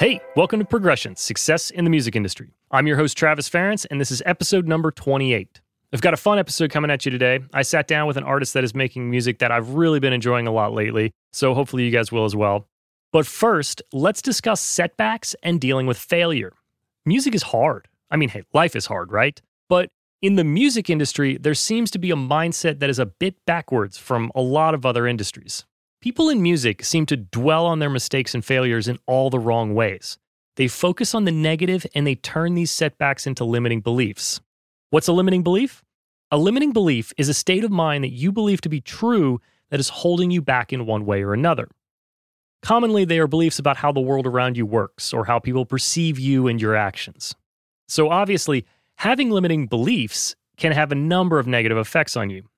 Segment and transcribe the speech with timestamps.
[0.00, 2.54] Hey, welcome to Progression Success in the Music Industry.
[2.70, 5.60] I'm your host, Travis Ference, and this is episode number 28.
[5.92, 7.40] I've got a fun episode coming at you today.
[7.52, 10.46] I sat down with an artist that is making music that I've really been enjoying
[10.46, 12.66] a lot lately, so hopefully you guys will as well.
[13.12, 16.54] But first, let's discuss setbacks and dealing with failure.
[17.04, 17.86] Music is hard.
[18.10, 19.38] I mean, hey, life is hard, right?
[19.68, 19.90] But
[20.22, 23.98] in the music industry, there seems to be a mindset that is a bit backwards
[23.98, 25.66] from a lot of other industries.
[26.00, 29.74] People in music seem to dwell on their mistakes and failures in all the wrong
[29.74, 30.16] ways.
[30.56, 34.40] They focus on the negative and they turn these setbacks into limiting beliefs.
[34.88, 35.84] What's a limiting belief?
[36.30, 39.78] A limiting belief is a state of mind that you believe to be true that
[39.78, 41.68] is holding you back in one way or another.
[42.62, 46.18] Commonly, they are beliefs about how the world around you works or how people perceive
[46.18, 47.34] you and your actions.
[47.88, 48.64] So, obviously,
[48.96, 52.49] having limiting beliefs can have a number of negative effects on you.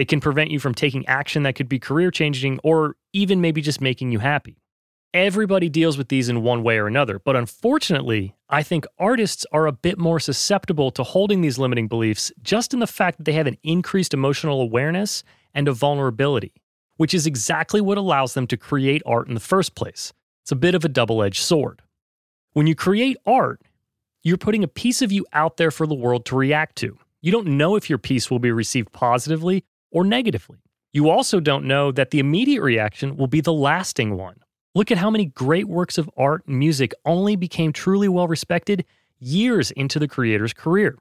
[0.00, 3.60] It can prevent you from taking action that could be career changing or even maybe
[3.60, 4.56] just making you happy.
[5.12, 9.66] Everybody deals with these in one way or another, but unfortunately, I think artists are
[9.66, 13.34] a bit more susceptible to holding these limiting beliefs just in the fact that they
[13.34, 15.22] have an increased emotional awareness
[15.52, 16.54] and a vulnerability,
[16.96, 20.14] which is exactly what allows them to create art in the first place.
[20.40, 21.82] It's a bit of a double edged sword.
[22.54, 23.60] When you create art,
[24.22, 26.96] you're putting a piece of you out there for the world to react to.
[27.20, 30.58] You don't know if your piece will be received positively or negatively.
[30.92, 34.36] You also don't know that the immediate reaction will be the lasting one.
[34.74, 38.84] Look at how many great works of art and music only became truly well respected
[39.18, 40.96] years into the creator's career.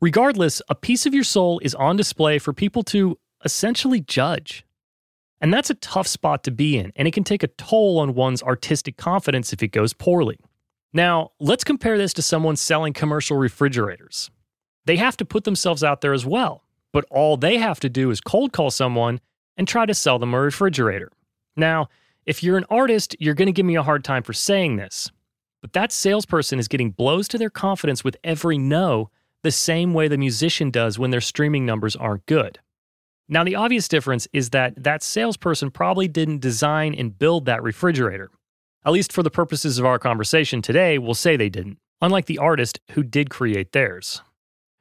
[0.00, 4.64] Regardless, a piece of your soul is on display for people to essentially judge.
[5.40, 8.14] And that's a tough spot to be in, and it can take a toll on
[8.14, 10.38] one's artistic confidence if it goes poorly.
[10.92, 14.30] Now, let's compare this to someone selling commercial refrigerators.
[14.84, 18.10] They have to put themselves out there as well but all they have to do
[18.10, 19.20] is cold call someone
[19.56, 21.10] and try to sell them a refrigerator.
[21.56, 21.88] Now,
[22.26, 25.10] if you're an artist, you're going to give me a hard time for saying this,
[25.60, 29.10] but that salesperson is getting blows to their confidence with every no,
[29.42, 32.58] the same way the musician does when their streaming numbers aren't good.
[33.28, 38.30] Now, the obvious difference is that that salesperson probably didn't design and build that refrigerator.
[38.84, 42.38] At least for the purposes of our conversation today, we'll say they didn't, unlike the
[42.38, 44.22] artist who did create theirs.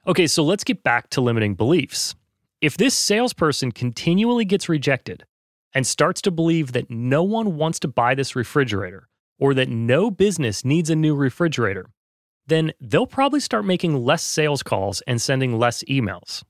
[0.08, 2.16] Okay, so let's get back to limiting beliefs.
[2.62, 5.26] If this salesperson continually gets rejected
[5.74, 9.08] and starts to believe that no one wants to buy this refrigerator
[9.40, 11.90] or that no business needs a new refrigerator,
[12.48, 16.44] then they'll probably start making less sales calls and sending less emails.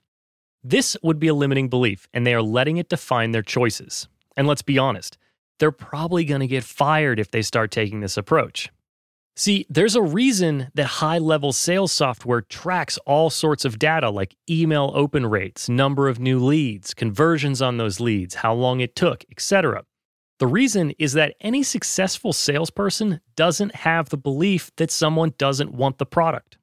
[0.64, 4.08] This would be a limiting belief, and they are letting it define their choices.
[4.38, 5.18] And let's be honest,
[5.58, 8.70] they're probably going to get fired if they start taking this approach.
[9.40, 14.36] See, there's a reason that high level sales software tracks all sorts of data like
[14.50, 19.24] email open rates, number of new leads, conversions on those leads, how long it took,
[19.32, 19.86] etc.
[20.40, 26.00] The reason is that any successful salesperson doesn't have the belief that someone doesn't want
[26.00, 26.58] the product.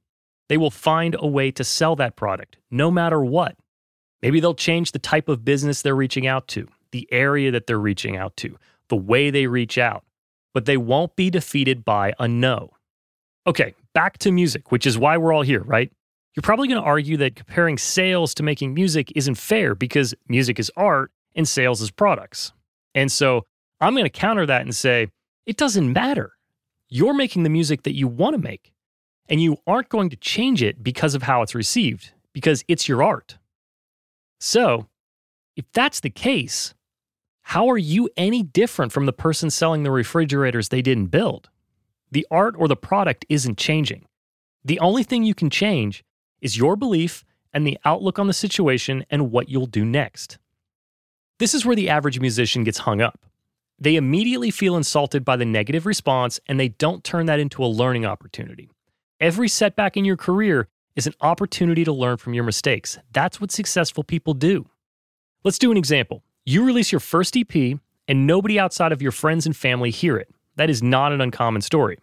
[0.51, 3.57] They will find a way to sell that product, no matter what.
[4.21, 7.79] Maybe they'll change the type of business they're reaching out to, the area that they're
[7.79, 8.59] reaching out to,
[8.91, 10.05] the way they reach out
[10.57, 12.71] but they won't be defeated by a no.
[13.47, 15.91] Okay, back to music, which is why we're all here, right?
[16.35, 20.59] You're probably going to argue that comparing sales to making music isn't fair because music
[20.59, 22.53] is art and sales is products.
[22.95, 23.43] And so
[23.81, 25.09] I'm going to counter that and say,
[25.47, 26.33] it doesn't matter.
[26.89, 28.73] You're making the music that you want to make,
[29.29, 33.03] and you aren't going to change it because of how it's received, because it's your
[33.03, 33.39] art.
[34.41, 34.89] So,
[35.57, 36.75] if that's the case,
[37.43, 41.49] how are you any different from the person selling the refrigerators they didn't build?
[42.11, 44.07] The art or the product isn't changing.
[44.65, 46.05] The only thing you can change
[46.41, 50.39] is your belief and the outlook on the situation and what you'll do next.
[51.39, 53.21] This is where the average musician gets hung up.
[53.79, 57.67] they immediately feel insulted by the negative response and they don't turn that into a
[57.67, 58.71] learning opportunity.
[59.21, 62.99] Every setback in your career is an opportunity to learn from your mistakes.
[63.13, 64.67] That's what successful people do.
[65.45, 66.23] Let's do an example.
[66.45, 67.79] You release your first EP
[68.09, 70.31] and nobody outside of your friends and family hear it.
[70.57, 71.99] That is not an uncommon story.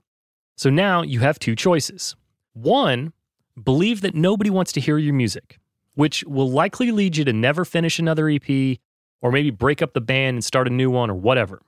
[0.56, 2.16] So now you have two choices.
[2.54, 3.14] One,
[3.62, 5.60] believe that nobody wants to hear your music,
[5.96, 8.78] which will likely lead you to never finish another EP
[9.22, 11.62] or maybe break up the band and start a new one or whatever.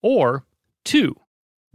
[0.00, 0.44] Or
[0.84, 1.16] two,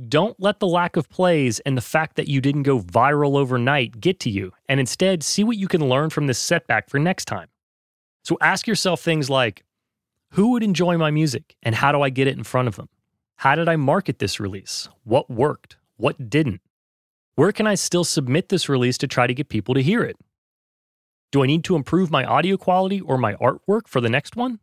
[0.08, 4.00] don't let the lack of plays and the fact that you didn't go viral overnight
[4.00, 7.26] get to you, and instead see what you can learn from this setback for next
[7.26, 7.48] time.
[8.24, 9.64] So ask yourself things like
[10.32, 12.90] Who would enjoy my music, and how do I get it in front of them?
[13.38, 14.90] How did I market this release?
[15.04, 15.78] What worked?
[15.98, 16.62] What didn't?
[17.36, 20.18] Where can I still submit this release to try to get people to hear it?
[21.32, 24.60] Do I need to improve my audio quality or my artwork for the next one?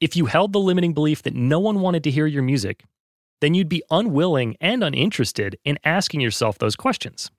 [0.00, 2.84] If you held the limiting belief that no one wanted to hear your music,
[3.40, 7.30] then you'd be unwilling and uninterested in asking yourself those questions.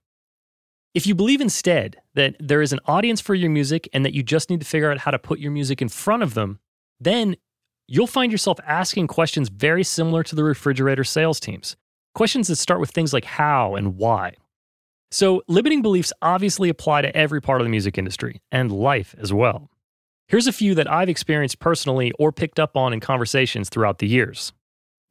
[0.96, 4.24] If you believe instead that there is an audience for your music and that you
[4.24, 6.60] just need to figure out how to put your music in front of them,
[7.00, 7.36] then
[7.88, 11.76] you'll find yourself asking questions very similar to the refrigerator sales teams.
[12.16, 14.36] Questions that start with things like how and why.
[15.12, 19.32] So, limiting beliefs obviously apply to every part of the music industry and life as
[19.32, 19.70] well.
[20.28, 24.08] Here's a few that I've experienced personally or picked up on in conversations throughout the
[24.08, 24.54] years.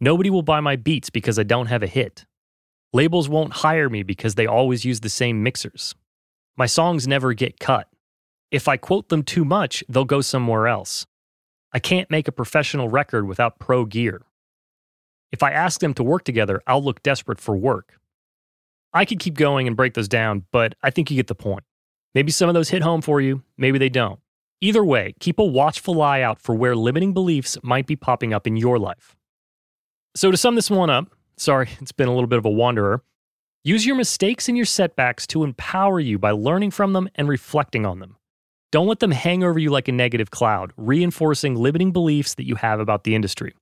[0.01, 2.25] Nobody will buy my beats because I don't have a hit.
[2.93, 5.95] Labels won't hire me because they always use the same mixers.
[6.57, 7.89] My songs never get cut.
[8.51, 11.07] If I quote them too much, they'll go somewhere else.
[11.73, 14.23] I can't make a professional record without pro gear.
[15.33, 17.99] If I ask them to work together, I'll look desperate for work.
[18.93, 21.65] I could keep going and break those down, but I think you get the point.
[22.15, 24.21] Maybe some of those hit home for you, maybe they don't.
[24.61, 28.47] Either way, keep a watchful eye out for where limiting beliefs might be popping up
[28.47, 29.17] in your life.
[30.15, 33.03] So, to sum this one up, sorry, it's been a little bit of a wanderer.
[33.65, 37.87] Use your mistakes and your setbacks to empower you by learning from them and reflecting
[37.87, 38.17] on them.
[38.73, 42.55] Don't let them hang over you like a negative cloud, reinforcing limiting beliefs that you
[42.55, 43.53] have about the industry.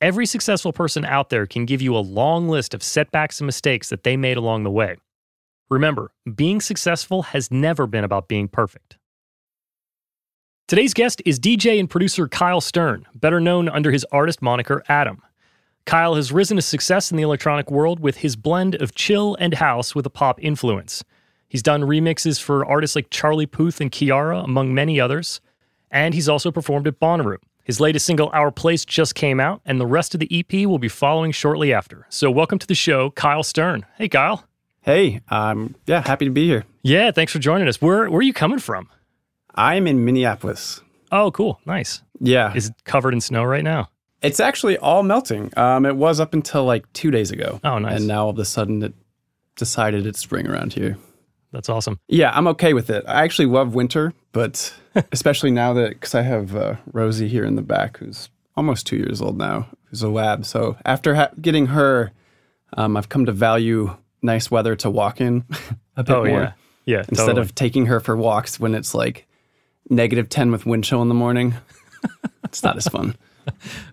[0.00, 3.90] Every successful person out there can give you a long list of setbacks and mistakes
[3.90, 4.96] that they made along the way.
[5.70, 8.98] Remember, being successful has never been about being perfect.
[10.66, 15.18] Today's guest is DJ and producer Kyle Stern, better known under his artist moniker Attom.
[15.84, 19.54] Kyle has risen to success in the electronic world with his blend of chill and
[19.54, 21.04] house with a pop influence.
[21.48, 25.40] He's done remixes for artists like Charlie Puth and Kiiara, among many others,
[25.90, 27.38] and he's also performed at Bonnaroo.
[27.64, 30.78] His latest single, Our Place, just came out, and the rest of the EP will
[30.78, 32.06] be following shortly after.
[32.10, 33.84] So, welcome to the show, Kyle Stern.
[33.96, 34.44] Hey, Kyle.
[34.82, 36.64] Hey, um, yeah, happy to be here.
[36.82, 37.80] Yeah, thanks for joining us.
[37.82, 38.88] Where where are you coming from?
[39.56, 40.80] I'm in Minneapolis.
[41.10, 42.02] Oh, cool, nice.
[42.20, 43.88] Yeah, Is it covered in snow right now?
[44.22, 45.52] it's actually all melting.
[45.56, 47.60] Um, it was up until like two days ago.
[47.64, 47.98] Oh, nice.
[47.98, 48.94] And now all of a sudden it
[49.56, 50.96] decided it's spring around here.
[51.52, 51.98] That's awesome.
[52.08, 53.04] Yeah, I'm okay with it.
[53.06, 54.74] I actually love winter, but
[55.12, 58.96] especially now that because I have uh, Rosie here in the back, who's almost two
[58.96, 60.44] years old now, who's a lab.
[60.44, 62.12] So after ha- getting her,
[62.76, 65.44] um, I've come to value nice weather to walk in
[65.96, 66.52] a bit Oh more yeah,
[66.84, 66.98] yeah.
[67.08, 67.40] instead totally.
[67.42, 69.26] of taking her for walks when it's like
[69.88, 71.54] negative 10 with wind chill in the morning.
[72.44, 73.14] it's not as fun.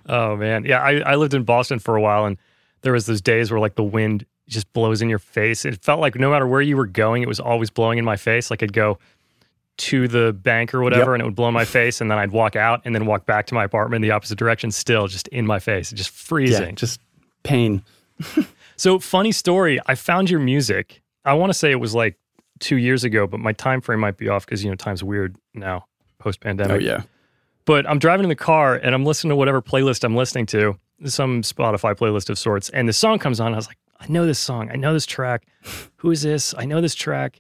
[0.08, 0.80] Oh man, yeah.
[0.82, 2.38] I, I lived in Boston for a while, and
[2.82, 5.66] there was those days where like the wind just blows in your face.
[5.66, 8.16] It felt like no matter where you were going, it was always blowing in my
[8.18, 8.52] face.
[8.52, 9.00] Like I'd go
[9.78, 11.14] to the bank or whatever, Yep.
[11.14, 13.26] and it would blow in my face, and then I'd walk out and then walk
[13.26, 16.28] back to my apartment in the opposite direction, still just in my face, just Yeah,
[16.28, 16.76] freezing.
[16.76, 17.00] just
[17.44, 17.84] pain.
[18.76, 19.80] So funny story.
[19.86, 21.02] I found your music.
[21.26, 22.18] I want to say it was like
[22.60, 25.36] two years ago, but my time frame might be off because you know time's weird
[25.54, 25.86] now
[26.18, 26.72] post pandemic.
[26.72, 27.02] Oh, yeah.
[27.66, 30.78] But I'm driving in the car and I'm listening to whatever playlist I'm listening to,
[31.06, 33.54] some Spotify playlist of sorts, and the song comes on.
[33.54, 34.70] I was like, I know this song.
[34.70, 35.46] I know this track.
[35.98, 36.54] Who is this?
[36.58, 37.40] I know this track.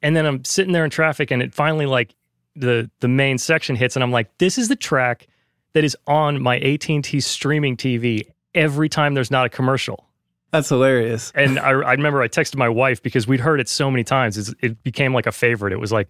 [0.00, 2.14] And then I'm sitting there in traffic, and it finally like
[2.54, 5.26] the the main section hits, and I'm like, this is the track
[5.72, 8.22] that is on my AT&T streaming TV
[8.54, 10.04] every time there's not a commercial.
[10.52, 11.30] That's hilarious.
[11.34, 14.38] And I, I remember I texted my wife because we'd heard it so many times.
[14.38, 15.72] It's, it became like a favorite.
[15.72, 16.08] It was like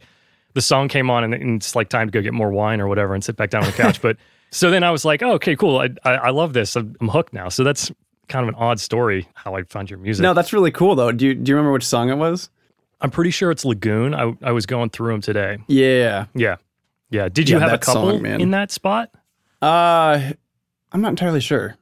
[0.54, 2.86] the song came on and, and it's like time to go get more wine or
[2.86, 4.00] whatever and sit back down on the couch.
[4.02, 4.16] but
[4.50, 5.78] so then I was like, oh, okay, cool.
[5.78, 6.76] I, I, I love this.
[6.76, 7.48] I'm, I'm hooked now.
[7.48, 7.90] So that's
[8.28, 10.22] kind of an odd story how I found your music.
[10.22, 11.12] No, that's really cool though.
[11.12, 12.50] Do you do you remember which song it was?
[13.00, 14.14] I'm pretty sure it's Lagoon.
[14.14, 15.58] I, I was going through them today.
[15.68, 16.26] Yeah.
[16.34, 16.56] Yeah.
[17.10, 17.28] Yeah.
[17.28, 19.10] Did you Yeah, have a couple song, in that spot?
[19.62, 20.32] Uh
[20.92, 21.76] I'm not entirely sure.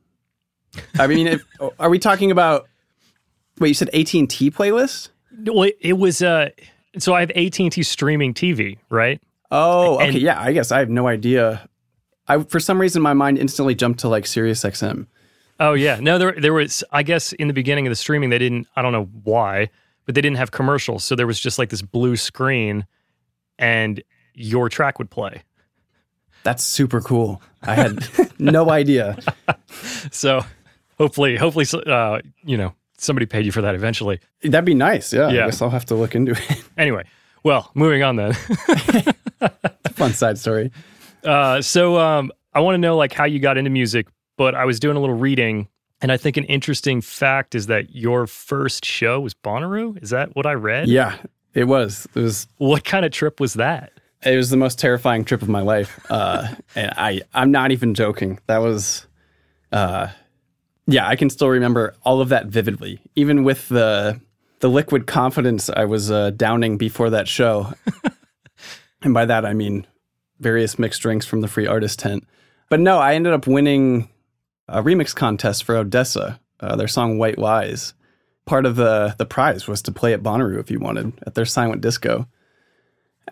[0.98, 1.42] I mean, if,
[1.78, 2.68] are we talking about
[3.58, 5.08] Wait, you said AT&T playlist?
[5.44, 6.50] Well, it, it was, uh,
[6.98, 9.18] so I have AT&T streaming TV, right?
[9.50, 10.08] Oh, okay.
[10.08, 11.66] And- yeah, I guess I have no idea.
[12.28, 15.06] I for some reason my mind instantly jumped to like Sirius XM.
[15.58, 16.84] Oh yeah, no, there there was.
[16.92, 18.66] I guess in the beginning of the streaming, they didn't.
[18.76, 19.70] I don't know why,
[20.04, 22.86] but they didn't have commercials, so there was just like this blue screen,
[23.58, 24.02] and
[24.34, 25.42] your track would play.
[26.42, 27.40] That's super cool.
[27.62, 28.06] I had
[28.38, 29.18] no idea.
[30.12, 30.40] So
[30.98, 34.20] hopefully, hopefully, uh, you know, somebody paid you for that eventually.
[34.42, 35.12] That'd be nice.
[35.12, 35.42] Yeah, Yeah.
[35.42, 36.62] I guess I'll have to look into it.
[36.78, 37.04] Anyway,
[37.42, 38.32] well, moving on then.
[39.94, 40.70] Fun side story.
[41.24, 44.64] Uh, so um, I want to know like how you got into music, but I
[44.64, 45.68] was doing a little reading,
[46.00, 50.02] and I think an interesting fact is that your first show was Bonnaroo.
[50.02, 50.88] Is that what I read?
[50.88, 51.16] Yeah,
[51.54, 52.06] it was.
[52.14, 52.46] It was.
[52.58, 53.92] What kind of trip was that?
[54.24, 57.22] It was the most terrifying trip of my life, uh, and I.
[57.34, 58.38] I'm not even joking.
[58.46, 59.06] That was.
[59.72, 60.08] Uh,
[60.86, 64.20] yeah, I can still remember all of that vividly, even with the
[64.60, 67.72] the liquid confidence I was uh, downing before that show.
[69.02, 69.86] and by that I mean
[70.40, 72.26] various mixed drinks from the free artist tent.
[72.68, 74.08] But no, I ended up winning
[74.68, 77.94] a remix contest for ODESZA, uh, their song "White Lies."
[78.44, 81.44] Part of the the prize was to play at Bonnaroo if you wanted at their
[81.44, 82.28] silent disco.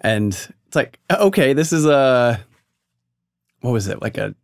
[0.00, 0.32] And
[0.66, 2.40] it's like, okay, this is a
[3.60, 4.02] what was it?
[4.02, 4.34] Like a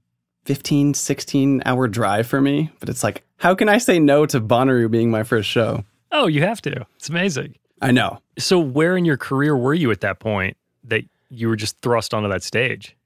[0.45, 2.71] 15, 16 hour drive for me.
[2.81, 5.85] But it's like, how can I say no to Bonnaroo being my first show?
[6.13, 6.87] Oh, you have to.
[6.97, 7.57] It's amazing.
[7.83, 8.21] I know.
[8.39, 12.13] So, where in your career were you at that point that you were just thrust
[12.13, 12.97] onto that stage?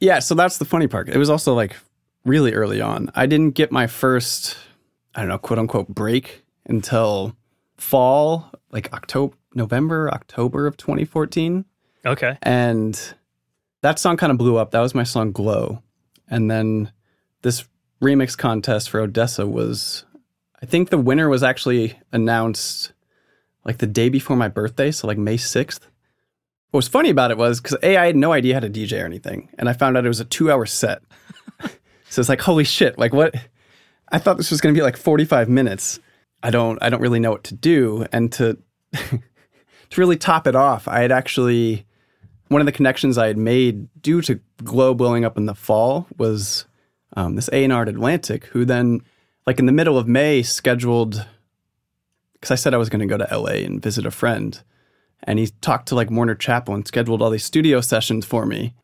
[0.00, 1.08] Yeah, so that's the funny part.
[1.08, 1.76] It was also like
[2.26, 3.10] really early on.
[3.14, 4.56] I didn't get my first,
[5.14, 7.36] I don't know, quote unquote break until
[7.76, 11.64] fall, like October, November, October of 2014.
[12.04, 12.36] Okay.
[12.42, 13.00] And
[13.82, 14.72] that song kind of blew up.
[14.72, 15.82] That was my song Glow.
[16.28, 16.92] And then
[17.42, 17.66] this
[18.02, 20.04] remix contest for ODESZA was,
[20.60, 22.92] I think the winner was actually announced
[23.64, 24.90] like the day before my birthday.
[24.90, 25.80] So like May 6th.
[26.70, 29.00] What was funny about it was because A, I had no idea how to DJ
[29.02, 29.48] or anything.
[29.58, 31.02] And I found out it was a two hour set.
[32.08, 33.34] So it's like, holy shit, like what?
[34.10, 35.98] I thought this was going to be like 45 minutes.
[36.42, 38.06] I don't, I don't really know what to do.
[38.12, 38.58] And to,
[38.92, 39.20] to
[39.96, 41.86] really top it off, I had actually,
[42.48, 46.06] one of the connections I had made due to Glow blowing up in the fall
[46.16, 46.66] was
[47.16, 49.00] um, this A&R at Atlantic, who then,
[49.46, 51.26] like in the middle of May, scheduled,
[52.34, 54.60] because I said I was going to go to LA and visit a friend.
[55.24, 58.74] And he talked to like Warner Chappell and scheduled all these studio sessions for me.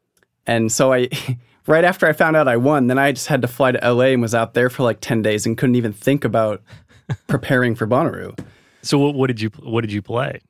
[0.46, 1.08] And so I,
[1.66, 4.06] right after I found out I won, then I just had to fly to LA
[4.06, 6.62] and was out there for like 10 days and couldn't even think about
[7.26, 8.38] preparing for Bonnaroo.
[8.82, 10.40] So, what, what did you what did you play?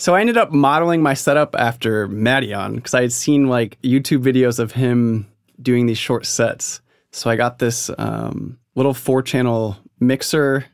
[0.00, 4.22] So I ended up modeling my setup after Madeon because I had seen like YouTube
[4.22, 5.26] videos of him
[5.60, 6.80] doing these short sets.
[7.10, 10.66] So I got this um, little four channel mixer,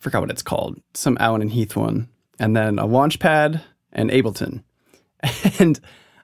[0.00, 2.08] forgot what it's called, some Allen and Heath one,
[2.40, 4.62] and then a launch pad and Ableton.
[5.60, 5.78] And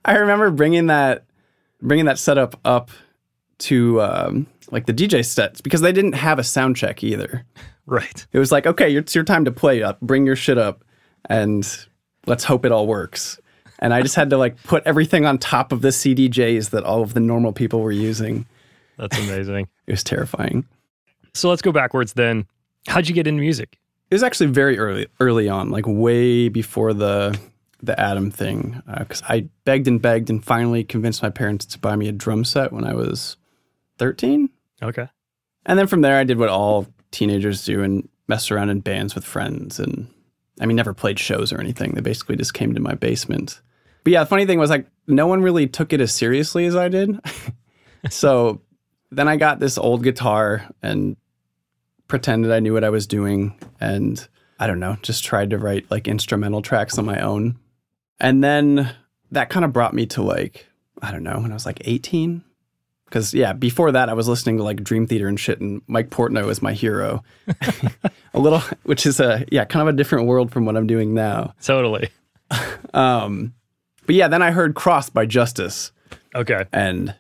[0.05, 1.25] I remember bringing that
[1.83, 2.91] bringing that setup up
[3.59, 7.45] to um, like the DJ sets because they didn't have a sound check either.
[7.87, 8.27] Right.
[8.33, 10.01] It was like, okay, it's your time to play up.
[10.01, 10.85] Bring your shit up,
[11.29, 11.67] and
[12.27, 13.39] let's hope it all works.
[13.81, 17.03] And I just had to like put everything on top of the CDJs that all
[17.03, 18.47] of the normal people were using.
[18.99, 19.69] That's amazing.
[19.89, 20.65] It was terrifying.
[21.35, 22.47] so let's go backwards then.
[22.87, 23.77] How'd you get into music?
[24.11, 27.37] It was actually very early, early on, like way before the
[27.83, 31.79] the Attom thing, uh, because I begged and begged and finally convinced my parents to
[31.79, 33.37] buy me a drum set when I was
[33.99, 34.51] thirteen.
[34.83, 35.09] Okay.
[35.67, 39.15] And then from there, I did what all teenagers do and messed around in bands
[39.15, 39.79] with friends.
[39.79, 40.09] And
[40.61, 41.93] I mean, never played shows or anything.
[41.93, 43.61] They basically just came to my basement.
[44.05, 46.75] But yeah, the funny thing was like, no one really took it as seriously as
[46.75, 47.21] I did.
[48.11, 48.61] so
[49.11, 51.17] then I got this old guitar and
[52.09, 53.57] pretended I knew what I was doing.
[53.81, 54.27] And
[54.59, 57.59] I don't know, just tried to write like instrumental tracks on my own.
[58.23, 58.95] And then
[59.33, 60.67] that kind of brought me to like,
[61.03, 62.43] I don't know, when I was like 18,
[63.05, 66.09] because yeah, before that I was listening to like Dream Theater and shit, and Mike
[66.09, 67.23] Portnoy was my hero.
[68.33, 71.13] a little, which is a yeah, kind of a different world from what I'm doing
[71.13, 71.55] now.
[71.63, 72.09] Totally.
[72.95, 73.55] Um,
[74.05, 75.93] but yeah, then I heard Cross by Justice,
[76.35, 76.67] Okay.
[76.71, 77.15] and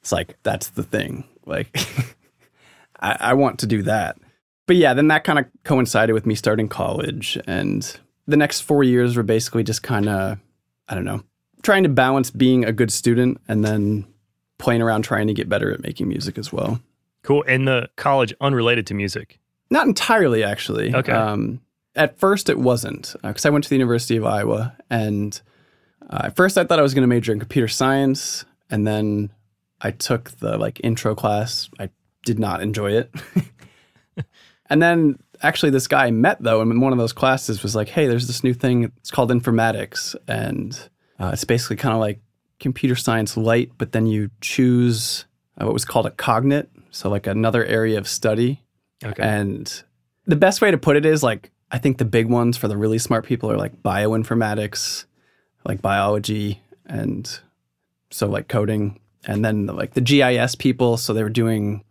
[0.00, 1.24] it's like that's the thing.
[1.44, 1.76] Like,
[3.00, 4.16] I, I want to do that.
[4.66, 8.84] But yeah, then that kind of coincided with me starting college, and the next four
[8.84, 10.38] years were basically just kind of,
[10.86, 11.22] I don't know,
[11.62, 14.06] trying to balance being a good student and then
[14.58, 16.80] playing around trying to get better at making music as well.
[17.22, 17.42] Cool.
[17.48, 19.40] And the college unrelated to music.
[19.70, 20.94] Not entirely, actually.
[20.94, 21.12] Okay.
[21.12, 21.60] Um,
[21.94, 25.40] at first, it wasn't because I went to the University of Iowa, and
[26.08, 29.32] uh, at first I thought I was going to major in computer science, and then
[29.80, 31.68] I took the like intro class.
[31.78, 31.90] I
[32.24, 33.12] did not enjoy it,
[34.70, 37.88] and then actually this guy I met though in one of those classes was like,
[37.88, 38.84] "Hey, there's this new thing.
[38.84, 40.78] It's called informatics, and
[41.18, 42.20] uh, it's basically kind of like
[42.60, 45.26] computer science light, but then you choose
[45.60, 48.62] uh, what was called a cognate, so like another area of study."
[49.04, 49.22] Okay.
[49.22, 49.82] And
[50.26, 52.76] the best way to put it is like, I think the big ones for the
[52.76, 55.04] really smart people are like bioinformatics,
[55.64, 57.40] like biology, and
[58.10, 59.00] so like coding.
[59.24, 60.96] And then like the GIS people.
[60.96, 61.84] So they were doing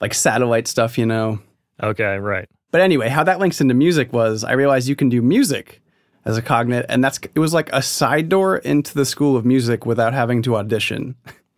[0.00, 1.40] like satellite stuff, you know.
[1.82, 2.48] okay, right.
[2.72, 5.80] But anyway, how that links into music was I realized you can do music
[6.24, 9.44] as a cognate, and that's it was like a side door into the school of
[9.44, 11.14] music without having to audition.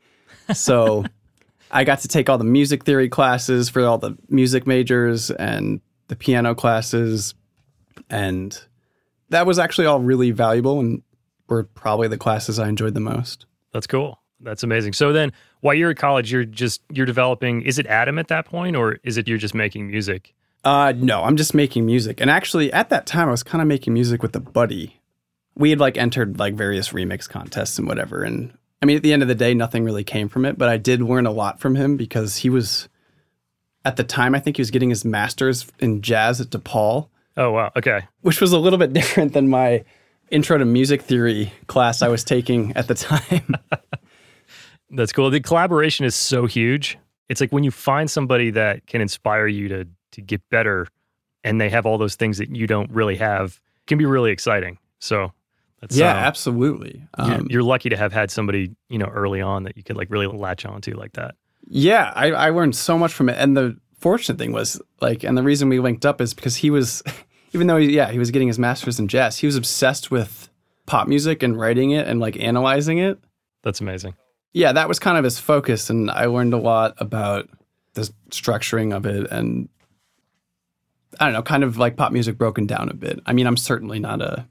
[0.54, 1.04] so
[1.71, 5.80] I got to take all the music theory classes for all the music majors and
[6.09, 7.35] the piano classes,
[8.11, 8.61] and
[9.28, 11.02] that was actually all really valuable and
[11.49, 13.47] were probably the classes I enjoyed the most.
[13.73, 14.18] That's cool.
[14.40, 14.94] That's amazing.
[14.94, 18.47] So then while you're at college, you're just you're developing is it Attom at that
[18.47, 20.35] point or is it you're just making music?
[20.64, 22.21] Uh, no, I'm just making music.
[22.21, 25.00] And actually, at that time, I was kind of making music with a buddy.
[25.56, 28.23] We had like entered like various remix contests and whatever.
[28.23, 30.68] And I mean, at the end of the day, nothing really came from it, but
[30.68, 32.88] I did learn a lot from him because he was,
[33.85, 37.50] at the time, I think he was getting his master's in jazz at DePaul, Oh
[37.50, 37.73] wow.
[37.76, 38.02] Okay.
[38.23, 39.85] which was a little bit different than my
[40.30, 43.56] intro to music theory class I was taking at the time.
[44.90, 45.30] That's cool.
[45.30, 46.99] The collaboration is so huge.
[47.28, 50.88] It's like when you find somebody that can inspire you to to get better
[51.44, 54.78] and they have all those things that you don't really have, can be really exciting.
[54.99, 55.33] So
[55.80, 57.06] that's yeah, uh, absolutely.
[57.18, 59.97] you're, Um, you're lucky to have had somebody, you know, early on that you could
[59.97, 61.35] like really latch onto like that.
[61.66, 63.37] Yeah, I, I learned so much from it.
[63.38, 66.71] And the fortunate thing was, like, and the reason we linked up is because he
[66.71, 67.02] was,
[67.52, 70.49] even though, he, yeah, he was getting his master's in jazz, he was obsessed with
[70.87, 73.18] pop music and writing it and like analyzing it.
[73.62, 74.14] That's amazing.
[74.52, 75.90] Yeah, that was kind of his focus.
[75.90, 77.49] And I learned a lot about
[77.94, 79.68] the structuring of it and
[81.21, 83.21] I don't know, kind of like pop music broken down a bit.
[83.26, 84.47] I mean, I'm certainly not a,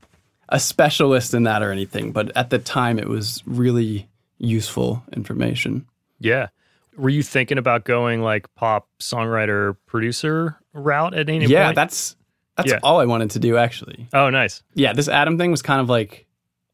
[0.49, 5.85] a specialist in that or anything, but at the time it was really useful information.
[6.19, 6.47] Yeah.
[6.97, 11.49] Were you thinking about going like pop songwriter producer route at any point?
[11.51, 11.75] yeah, point?
[11.75, 12.15] that's
[12.55, 12.79] that's Yeah.
[12.83, 14.07] all I wanted to do actually.
[14.13, 14.61] oh, nice.
[14.75, 16.27] Yeah, this Attom thing was kind of like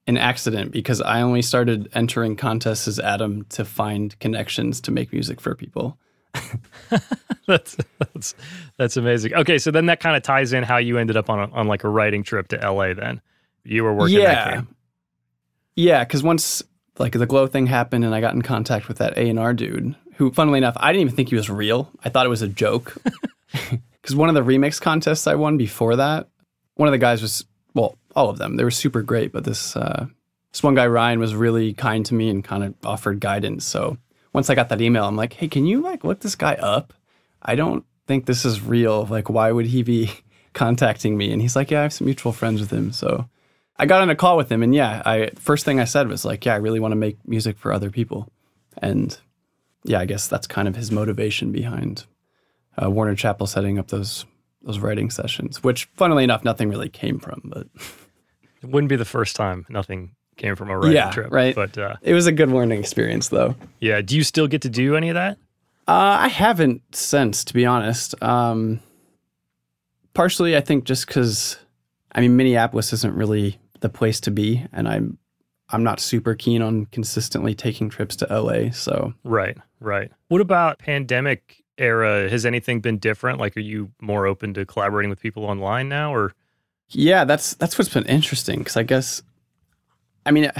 [0.08, 5.14] an accident because I only started entering contests as Attom to find connections to make
[5.14, 5.98] music for people.
[7.48, 8.36] that's that's
[8.78, 9.34] that's amazing.
[9.34, 11.68] Okay, so then that kind of ties in how you ended up on a, on
[11.68, 12.94] like a writing trip to LA.
[12.94, 13.22] Then
[13.64, 14.18] you were working.
[14.18, 14.62] Yeah,
[15.76, 16.04] yeah.
[16.04, 16.64] Because once
[16.98, 19.54] like the glow thing happened, and I got in contact with that A and R
[19.54, 21.92] dude, who, funnily enough, I didn't even think he was real.
[22.04, 22.96] I thought it was a joke.
[24.02, 26.30] Because one of the remix contests I won before that,
[26.76, 29.76] one of the guys was well, all of them they were super great, but this
[29.76, 30.06] uh,
[30.52, 33.66] this one guy Ryan was really kind to me and kind of offered guidance.
[33.66, 33.98] So
[34.34, 36.94] once I got that email, I'm like, hey, can you like look this guy up?
[37.42, 39.06] I don't think this is real.
[39.06, 40.12] Like, why would he be
[40.54, 41.32] contacting me?
[41.32, 42.92] And he's like, yeah, I have some mutual friends with him.
[42.92, 43.30] So
[43.78, 46.26] I got on a call with him, and yeah, I first thing I said was
[46.26, 48.30] like, yeah, I really want to make music for other people,
[48.78, 49.18] and
[49.86, 52.06] yeah, I guess that's kind of his motivation behind
[52.82, 54.26] uh, Warner Chappell setting up those
[54.62, 55.64] those writing sessions.
[55.64, 57.68] Which, funnily enough, nothing really came from, but
[58.62, 61.32] It wouldn't be the first time nothing came from a writing Yeah, trip.
[61.32, 61.54] right.
[61.54, 63.56] But uh, it was a good learning experience, though.
[63.80, 65.38] yeah, do you still get to do any of that?
[65.88, 68.16] Uh, I haven't since, to be honest.
[68.24, 68.80] Um,
[70.14, 71.58] partially, I think just because,
[72.14, 75.18] I mean, Minneapolis isn't really the place to be, and I'm
[75.72, 78.72] I'm not super keen on consistently taking trips to LA.
[78.72, 80.12] So Right, right.
[80.28, 82.28] What about pandemic era?
[82.30, 83.40] Has anything been different?
[83.40, 86.34] Like, are you more open to collaborating with people online now, or
[86.90, 89.22] yeah, that's that's what's been interesting because I guess,
[90.26, 90.52] I mean,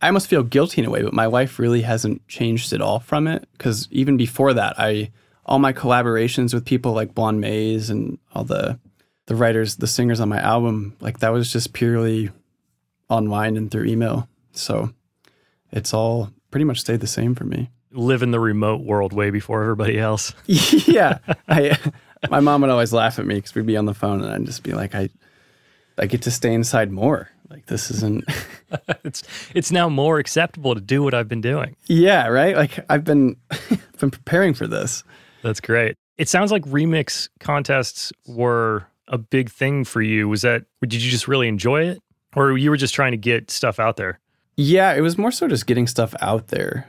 [0.00, 3.00] I almost feel guilty in a way, but my life really hasn't changed at all
[3.00, 3.46] from it.
[3.52, 5.10] Because even before that, I
[5.44, 8.78] all my collaborations with people like Blonde Maze and all the
[9.26, 12.30] the writers, the singers on my album, like that was just purely
[13.08, 14.28] online and through email.
[14.52, 14.90] So
[15.70, 17.70] it's all pretty much stayed the same for me.
[17.92, 20.34] live in the remote world way before everybody else?
[20.46, 21.78] yeah, I,
[22.30, 24.46] my mom would always laugh at me because we'd be on the phone and I'd
[24.46, 25.08] just be like, I,
[25.98, 27.30] I get to stay inside more.
[27.48, 28.24] Like this isn't.
[29.04, 29.22] it's
[29.54, 31.76] it's now more acceptable to do what I've been doing.
[31.86, 32.56] yeah, right.
[32.56, 33.36] Like I've been,
[33.98, 35.04] been preparing for this.
[35.42, 35.96] That's great.
[36.18, 40.28] It sounds like remix contests were a big thing for you.
[40.28, 42.00] Was that did you just really enjoy it,
[42.36, 44.20] or you were just trying to get stuff out there?
[44.56, 46.88] Yeah, it was more so just getting stuff out there.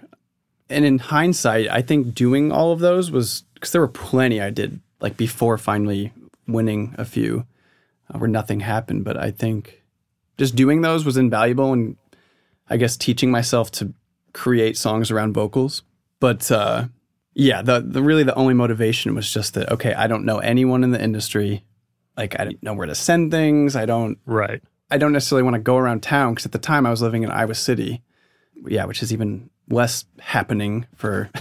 [0.70, 4.50] And in hindsight, I think doing all of those was because there were plenty I
[4.50, 6.12] did like before finally
[6.48, 7.46] winning a few
[8.14, 9.04] uh, where nothing happened.
[9.04, 9.83] But I think
[10.44, 11.96] just doing those was invaluable and
[12.70, 13.94] I guess teaching myself to
[14.34, 15.84] create songs around vocals.
[16.20, 16.88] But uh,
[17.34, 20.84] yeah, the, the really the only motivation was just that, okay, I don't know anyone
[20.84, 21.64] in the industry.
[22.18, 23.76] Like I don't know where to send things.
[23.76, 24.62] I don't Right.
[24.92, 27.24] I don't necessarily want to go around town because at the time I was living
[27.24, 28.04] in Iowa City,
[28.68, 31.32] yeah, which is even less happening for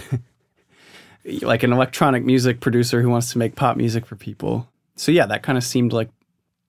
[1.41, 4.69] like an electronic music producer who wants to make pop music for people.
[4.95, 6.09] So yeah, that kind of seemed like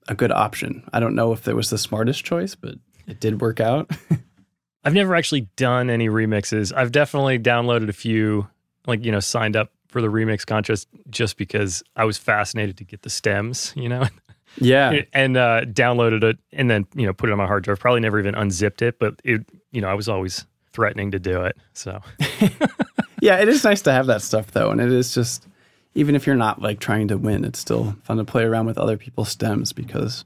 [0.08, 0.88] a good option.
[0.92, 2.74] I don't know if it was the smartest choice, but
[3.06, 3.90] it did work out.
[4.84, 6.72] I've never actually done any remixes.
[6.76, 8.48] I've definitely downloaded a few,
[8.86, 12.84] like, you know, signed up for the remix contest just because I was fascinated to
[12.84, 14.04] get the stems, you know?
[14.60, 15.00] Yeah.
[15.12, 17.80] and uh, downloaded it and then, you know, put it on my hard drive.
[17.80, 21.42] Probably never even unzipped it, but it, you know, I was always threatening to do
[21.42, 21.56] it.
[21.72, 22.00] So,
[23.20, 24.70] yeah, it is nice to have that stuff though.
[24.70, 25.48] And it is just,
[25.94, 28.78] even if you're not like trying to win, it's still fun to play around with
[28.78, 30.24] other people's stems because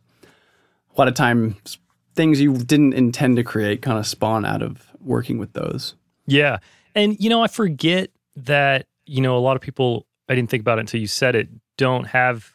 [0.94, 1.78] a lot of times
[2.14, 5.94] things you didn't intend to create kind of spawn out of working with those.
[6.26, 6.58] Yeah.
[6.94, 10.62] And, you know, I forget that, you know, a lot of people, I didn't think
[10.62, 12.54] about it until you said it, don't have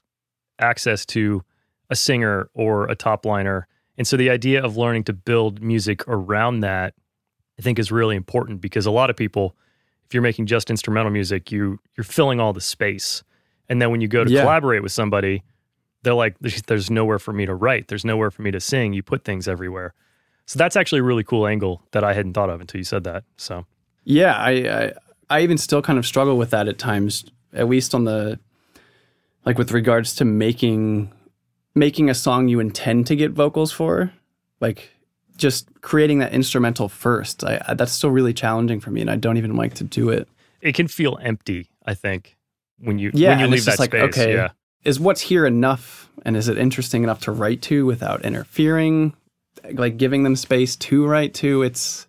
[0.60, 1.44] access to
[1.90, 3.68] a singer or a top liner.
[3.98, 6.94] And so the idea of learning to build music around that,
[7.58, 9.56] I think is really important because a lot of people,
[10.14, 13.24] if you're making just instrumental music, you you're filling all the space.
[13.68, 14.42] And then when you go to Yeah.
[14.42, 15.42] collaborate with somebody,
[16.04, 17.88] they're like, there's, there's nowhere for me to write.
[17.88, 18.94] There's nowhere for me to sing.
[18.94, 19.96] You put things everywhere.
[20.46, 23.06] So that's actually a really cool angle that I hadn't thought of until you said
[23.06, 23.24] that.
[23.38, 23.66] So
[24.04, 24.94] Yeah, I, I
[25.32, 28.38] I even still kind of struggle with that at times, at least on the
[29.48, 31.12] like with regards to making
[31.74, 34.14] making a song you intend to get vocals for,
[34.62, 34.92] like
[35.38, 37.44] just creating that instrumental first.
[37.44, 40.10] I, I that's still really challenging for me, and I don't even like to do
[40.10, 40.28] it.
[40.62, 42.38] it can feel empty, I think,
[42.80, 44.04] when you Yeah, when you leave it's that like, space.
[44.18, 44.50] okay, Yeah.
[44.84, 49.14] is what's here enough, and is it interesting enough to write to without interfering,
[49.74, 51.64] like giving them space to write to?
[51.64, 52.08] It's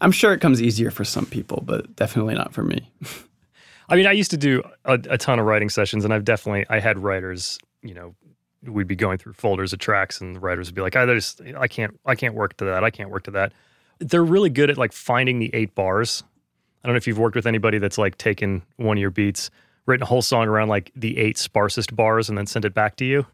[0.00, 2.90] I'm sure it comes easier for some people, but definitely not for me.
[3.88, 6.66] I mean, I used to do a, a ton of writing sessions, and I've definitely
[6.68, 7.58] I had writers.
[7.82, 8.14] You know,
[8.66, 11.40] we'd be going through folders of tracks, and the writers would be like, "I just
[11.58, 12.84] I can't I can't work to that.
[12.84, 13.52] I can't work to that."
[13.98, 16.22] They're really good at like finding the eight bars.
[16.82, 19.50] I don't know if you've worked with anybody that's like taken one of your beats,
[19.86, 22.96] written a whole song around like the eight sparsest bars, and then sent it back
[22.96, 23.26] to you.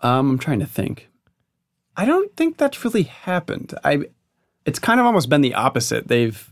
[0.00, 1.08] Um, I'm trying to think.
[1.96, 3.74] I don't think that's really happened.
[3.84, 4.06] I
[4.66, 6.08] it's kind of almost been the opposite.
[6.08, 6.50] They've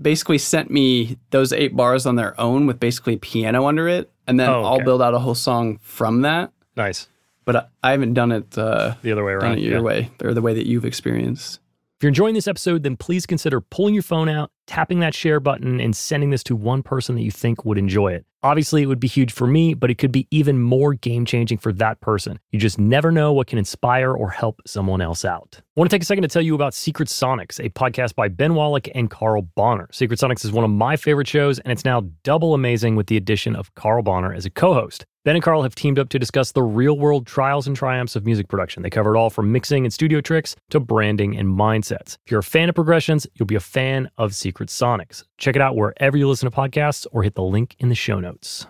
[0.00, 4.38] basically sent me those eight bars on their own with basically piano under it, and
[4.38, 6.52] then Oh, I'll build out a whole song from that.
[6.78, 7.08] Nice.
[7.44, 9.58] But I, I haven't done it uh, The other way done around.
[9.58, 9.80] it your yeah.
[9.80, 11.60] way or the way that you've experienced.
[11.98, 15.40] If you're enjoying this episode, then please consider pulling your phone out, tapping that share
[15.40, 18.24] button, and sending this to one person that you think would enjoy it.
[18.44, 21.58] Obviously, it would be huge for me, but it could be even more game changing
[21.58, 22.38] for that person.
[22.52, 25.56] You just never know what can inspire or help someone else out.
[25.58, 28.28] I want to take a second to tell you about Secret Sonics, a podcast by
[28.28, 29.88] Ben Wallach and Carl Bonner.
[29.90, 33.16] Secret Sonics is one of my favorite shows, and it's now double amazing with the
[33.16, 35.04] addition of Carl Bonner as a co host.
[35.28, 38.24] Ben and Carl have teamed up to discuss the real world trials and triumphs of
[38.24, 38.82] music production.
[38.82, 42.16] They cover it all from mixing and studio tricks to branding and mindsets.
[42.24, 45.24] If you're a fan of progressions, you'll be a fan of Secret Sonics.
[45.36, 48.20] Check it out wherever you listen to podcasts or hit the link in the show
[48.20, 48.68] notes.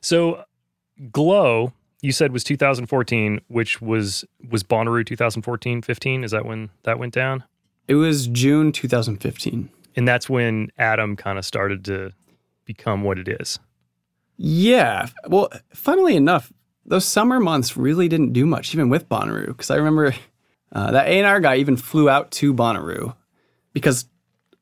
[0.00, 0.44] So,
[1.10, 6.22] Glow, you said was 2014, which was was Bonnaroo 2014 15.
[6.22, 7.42] Is that when that went down?
[7.88, 9.70] It was June 2015.
[9.96, 12.12] And that's when Attom kind of started to
[12.64, 13.58] become what it is.
[14.36, 15.08] Yeah.
[15.26, 16.52] Well, funnily enough,
[16.84, 20.14] those summer months really didn't do much, even with Bonnaroo, because I remember
[20.72, 23.14] uh, that A&R guy even flew out to Bonnaroo
[23.72, 24.06] because,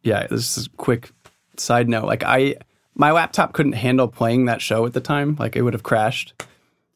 [0.03, 1.11] yeah, this is a quick
[1.57, 2.07] side note.
[2.07, 2.57] Like I,
[2.95, 5.37] my laptop couldn't handle playing that show at the time.
[5.39, 6.35] Like it would have crashed.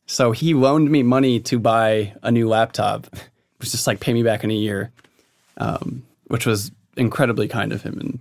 [0.07, 3.07] So he loaned me money to buy a new laptop.
[3.13, 4.91] It was just like pay me back in a year,
[5.59, 7.99] um, which was incredibly kind of him.
[8.01, 8.19] And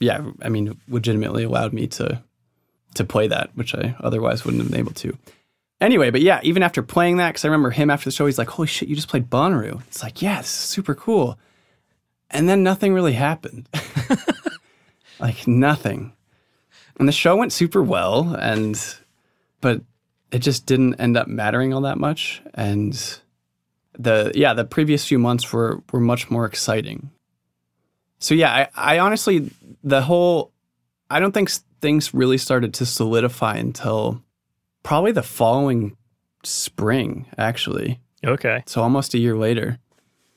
[0.00, 2.20] yeah, I mean, legitimately allowed me to
[2.94, 5.16] to play that, which I otherwise wouldn't have been able to.
[5.80, 8.38] Anyway, but yeah, even after playing that, because I remember him after the show, he's
[8.38, 11.38] like, "Holy shit, you just played Bonnaroo!" It's like, yeah, this is super cool.
[12.30, 13.68] And then nothing really happened,
[15.20, 16.12] like nothing.
[16.98, 18.78] And the show went super well, and
[19.60, 19.82] but
[20.32, 22.42] it just didn't end up mattering all that much.
[22.54, 22.92] And
[23.96, 27.10] the yeah, the previous few months were were much more exciting.
[28.18, 29.50] So yeah, I, I honestly
[29.84, 30.52] the whole
[31.10, 34.22] I don't think things really started to solidify until
[34.82, 35.96] probably the following
[36.44, 38.00] spring, actually.
[38.24, 38.62] Okay.
[38.66, 39.78] So almost a year later.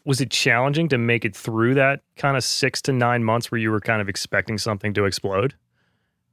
[0.03, 3.59] Was it challenging to make it through that kind of six to nine months where
[3.59, 5.53] you were kind of expecting something to explode?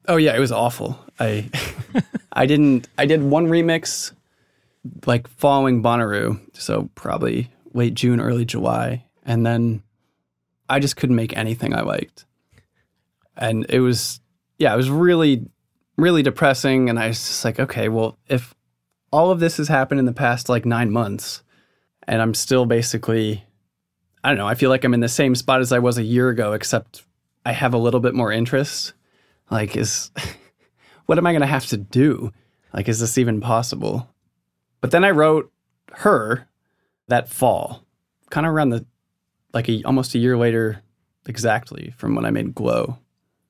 [0.07, 0.99] Oh yeah, it was awful.
[1.21, 1.51] I
[2.33, 4.13] I didn't I did one remix
[5.05, 9.83] like following Bonnaroo, so probably late June, early July, and then
[10.69, 12.25] I just couldn't make anything I liked.
[13.37, 14.21] And it was
[14.59, 15.47] yeah, it was really
[15.97, 18.55] really depressing and I was just like, okay, well, if
[19.11, 21.43] all of this has happened in the past like 9 months
[22.07, 23.45] and I'm still basically
[24.23, 26.03] I don't know, I feel like I'm in the same spot as I was a
[26.03, 27.05] year ago except
[27.45, 28.93] I have a little bit more interest
[29.51, 30.11] like is
[31.09, 32.33] what am I going to have to do?
[32.75, 34.11] Like, is this even possible?
[34.83, 35.51] But then I wrote
[35.95, 36.47] her
[37.09, 37.83] that fall,
[38.29, 38.85] kind of around the,
[39.55, 40.83] like a, almost a year later
[41.27, 42.99] exactly from when I made Glow.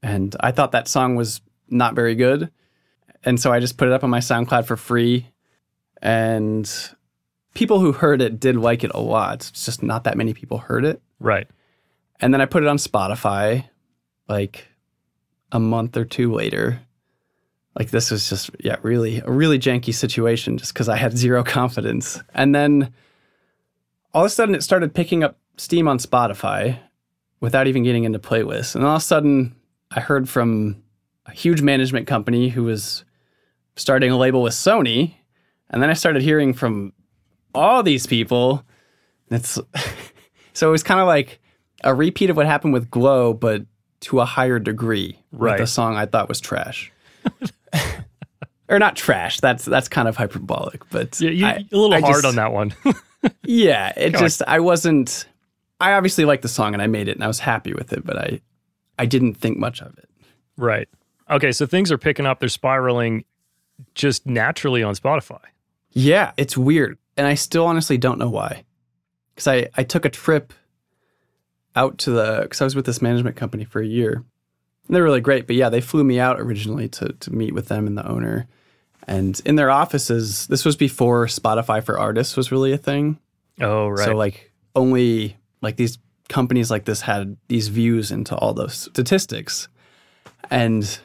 [0.03, 2.51] And I thought that song was not very good.
[3.25, 5.29] And so I just put it up on my SoundCloud for free.
[6.01, 6.71] And
[7.55, 9.49] people who heard it did like it a lot.
[9.49, 11.03] It's just not that many people heard it.
[11.19, 11.49] Right.
[12.21, 13.69] And then I put it on Spotify
[14.29, 14.69] like
[15.51, 16.81] a month or two later.
[17.77, 21.43] Like this was just, yeah, really a really janky situation just because I had zero
[21.45, 22.21] confidence.
[22.35, 22.93] And then
[24.15, 26.79] all of a sudden it started picking up steam on Spotify
[27.41, 28.75] without even getting into playlists.
[28.75, 29.55] And all of a sudden
[29.91, 30.83] I heard from
[31.27, 33.05] a huge management company who was
[33.77, 35.15] starting a label with Sony.
[35.71, 36.93] And then I started hearing from
[37.55, 38.65] all these people.
[39.31, 39.59] It's
[40.53, 41.41] so it was kind of like
[41.85, 43.63] a repeat of what happened with Glow, but
[44.01, 45.19] to a higher degree.
[45.33, 45.53] Right.
[45.61, 46.91] With a song I thought was trash.
[48.69, 49.41] or not trash.
[49.41, 52.37] That's that's kind of hyperbolic, but Yeah, you, I- a little I hard just- on
[52.37, 52.75] that one.
[53.43, 54.21] Yeah, it on.
[54.21, 55.27] just I wasn't.
[55.81, 58.07] I obviously liked the song and I made it and I was happy with it,
[58.07, 58.41] but I
[58.99, 60.09] I didn't think much of it.
[60.57, 60.89] right.
[61.31, 62.41] Okay, so things are picking up.
[62.41, 63.25] They're spiraling
[63.95, 65.43] just naturally on Spotify.
[65.93, 66.97] Yeah, it's weird.
[67.19, 68.65] And I still honestly don't know why.
[69.35, 70.55] Because I, I took a trip
[71.77, 74.25] out to the, because I was with this management company for a year.
[74.87, 75.47] And they're really great.
[75.47, 78.49] But yeah, they flew me out originally to, to meet with them and the owner.
[79.07, 83.19] And in their offices, this was before Spotify for Artists was really a thing.
[83.61, 84.07] Oh, right.
[84.07, 85.99] So like only like these
[86.29, 89.69] companies like this had these views into all those statistics.
[90.51, 90.99] And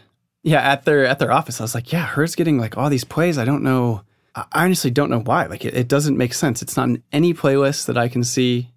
[0.44, 3.04] yeah, at their at their office, I was like, yeah, hers getting like all these
[3.04, 3.38] plays.
[3.38, 4.04] I don't know.
[4.36, 5.46] I honestly don't know why.
[5.46, 6.62] Like it, it doesn't make sense.
[6.62, 8.70] It's not in any playlist that I can see.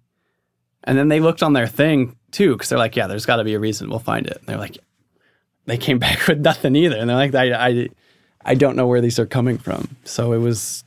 [0.83, 3.43] And then they looked on their thing too, because they're like, yeah, there's got to
[3.43, 3.89] be a reason.
[3.89, 4.37] We'll find it.
[4.37, 4.77] And they're like,
[5.65, 6.97] they came back with nothing either.
[6.97, 7.89] And they're like, I, I,
[8.45, 9.97] I don't know where these are coming from.
[10.05, 10.83] So it was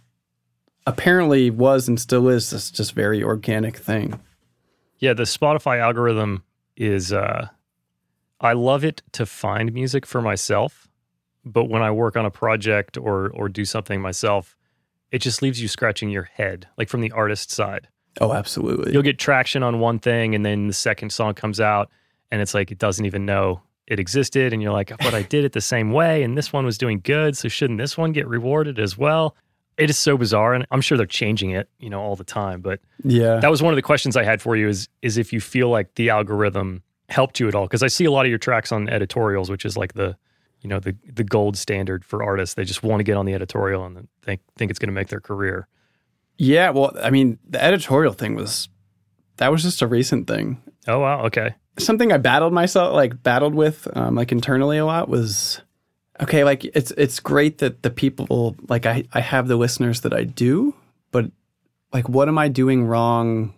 [0.86, 4.18] apparently was and still is this just very organic thing.
[5.00, 6.44] Yeah, the Spotify algorithm
[6.76, 7.48] is uh
[8.40, 10.88] I love it to find music for myself,
[11.44, 14.56] but when I work on a project or or do something myself,
[15.10, 17.88] it just leaves you scratching your head, like from the artist side.
[18.20, 18.92] Oh, absolutely.
[18.92, 21.90] You'll get traction on one thing and then the second song comes out
[22.30, 25.44] and it's like it doesn't even know it existed and you're like, "But I did
[25.44, 28.28] it the same way and this one was doing good, so shouldn't this one get
[28.28, 29.34] rewarded as well?"
[29.80, 32.60] It is so bizarre and I'm sure they're changing it, you know, all the time,
[32.60, 33.40] but yeah.
[33.40, 35.68] that was one of the questions I had for you is is if you feel
[35.68, 38.70] like the algorithm helped you at all because I see a lot of your tracks
[38.70, 40.16] on editorials which is like the
[40.60, 43.34] you know the the gold standard for artists they just want to get on the
[43.34, 45.66] editorial and think think it's going to make their career
[46.40, 46.70] yeah.
[46.70, 48.70] Well, I mean, the editorial thing was
[49.36, 50.60] that was just a recent thing.
[50.88, 55.08] oh wow okay Something I battled myself, like battled with, um, like internally a lot
[55.08, 55.62] was
[56.22, 56.44] okay.
[56.44, 60.24] Like it's it's great that the people like I I have the listeners that I
[60.24, 60.74] do,
[61.10, 61.30] but
[61.92, 63.54] like what am I doing wrong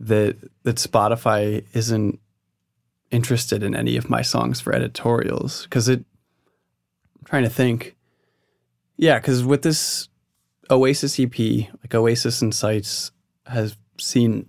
[0.00, 2.20] that that Spotify isn't
[3.10, 6.00] interested in any of my songs for editorials because it
[7.18, 7.94] I'm trying to think
[8.96, 10.08] yeah because with this
[10.68, 13.12] oasis ep like oasis insights
[13.46, 14.48] has seen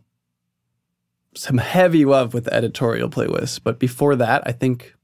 [1.36, 4.95] some heavy love with the editorial playlists but before that i think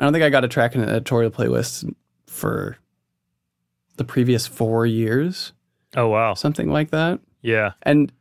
[0.00, 1.88] i don't think i got a track in an editorial playlist
[2.26, 2.76] for
[3.96, 5.52] the previous four years
[5.96, 8.12] oh wow something like that yeah and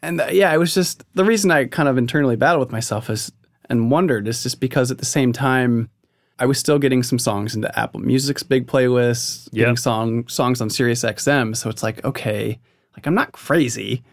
[0.00, 3.10] and uh, yeah, it was just the reason I kind of internally battled with myself
[3.10, 3.32] is
[3.68, 5.90] and wondered is just because at the same time
[6.38, 9.62] I was still getting some songs into Apple Music's big playlists, Yeah.
[9.62, 11.56] getting song songs on Sirius XM.
[11.56, 12.60] So it's like, okay,
[12.96, 14.04] like I'm not crazy.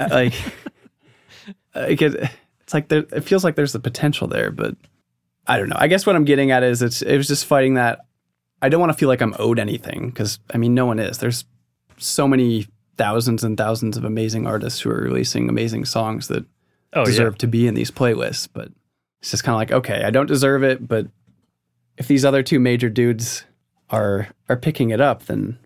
[0.00, 0.34] Uh, like,
[1.76, 2.30] like it,
[2.62, 4.74] it's like there, it feels like there's the potential there, but
[5.46, 5.76] I don't know.
[5.78, 8.00] I guess what I'm getting at is it's it was just fighting that.
[8.62, 11.18] I don't want to feel like I'm owed anything because I mean, no one is.
[11.18, 11.44] There's
[11.98, 16.44] so many thousands and thousands of amazing artists who are releasing amazing songs that
[16.92, 18.48] oh deserve yeah to be in these playlists.
[18.52, 18.68] But
[19.20, 21.06] it's just kind of like, okay, I don't deserve it, but
[21.96, 23.44] if these other two major dudes
[23.90, 25.58] are are picking it up, then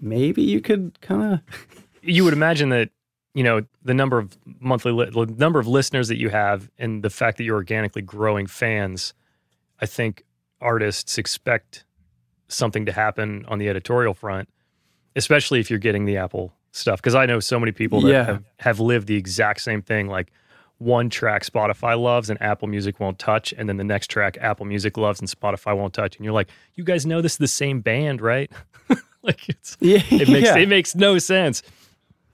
[0.00, 1.40] maybe you could kind of
[2.02, 2.90] you would imagine that
[3.36, 7.02] you know the number of monthly li- the number of listeners that you have and
[7.02, 9.12] the fact that you're organically growing fans
[9.80, 10.24] i think
[10.60, 11.84] artists expect
[12.48, 14.48] something to happen on the editorial front
[15.16, 18.24] especially if you're getting the apple stuff because i know so many people that Yeah.
[18.24, 20.32] have, have lived the exact same thing like
[20.78, 24.64] one track spotify loves and apple music won't touch and then the next track apple
[24.66, 27.48] music loves and spotify won't touch and you're like you guys know this is the
[27.48, 28.50] same band right
[29.22, 30.56] like it's yeah, it makes yeah.
[30.56, 31.62] it makes no sense.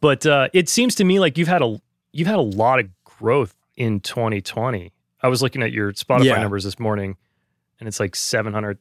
[0.02, 1.80] But uh, it seems to me like you've had a
[2.12, 4.92] you've had a lot of growth in 2020.
[5.22, 6.42] I was looking at your Spotify Yeah.
[6.42, 7.16] numbers this morning,
[7.80, 8.78] and it's like 700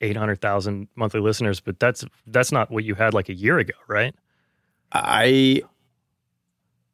[0.00, 4.14] 800,000 monthly listeners, but that's that's not what you had like a year ago, right?
[4.92, 5.62] I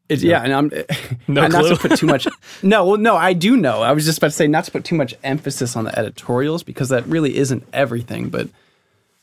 [0.08, 0.68] it, yeah, and I'm
[1.28, 2.26] No and not to put too much.
[2.64, 3.82] no, well, no, I do know.
[3.82, 6.64] I was just about to say not to put too much emphasis on the editorials
[6.64, 8.28] because that really isn't everything.
[8.30, 8.48] But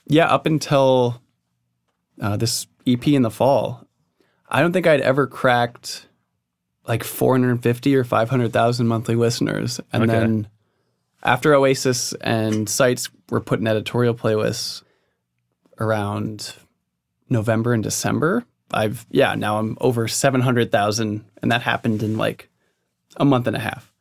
[0.08, 1.22] yeah, up until
[2.22, 3.86] uh, this EP in the fall,
[4.50, 6.08] I don't think I'd ever cracked
[6.88, 10.14] like 450 or 500,000 monthly listeners, and Okay.
[10.14, 10.48] then
[11.24, 14.84] after Oasis and Sites were put in editorial playlists
[15.80, 16.54] around
[17.30, 18.46] November and December.
[18.74, 22.50] I've yeah, now I'm over 700,000 and that happened in like
[23.18, 23.92] a month and a half.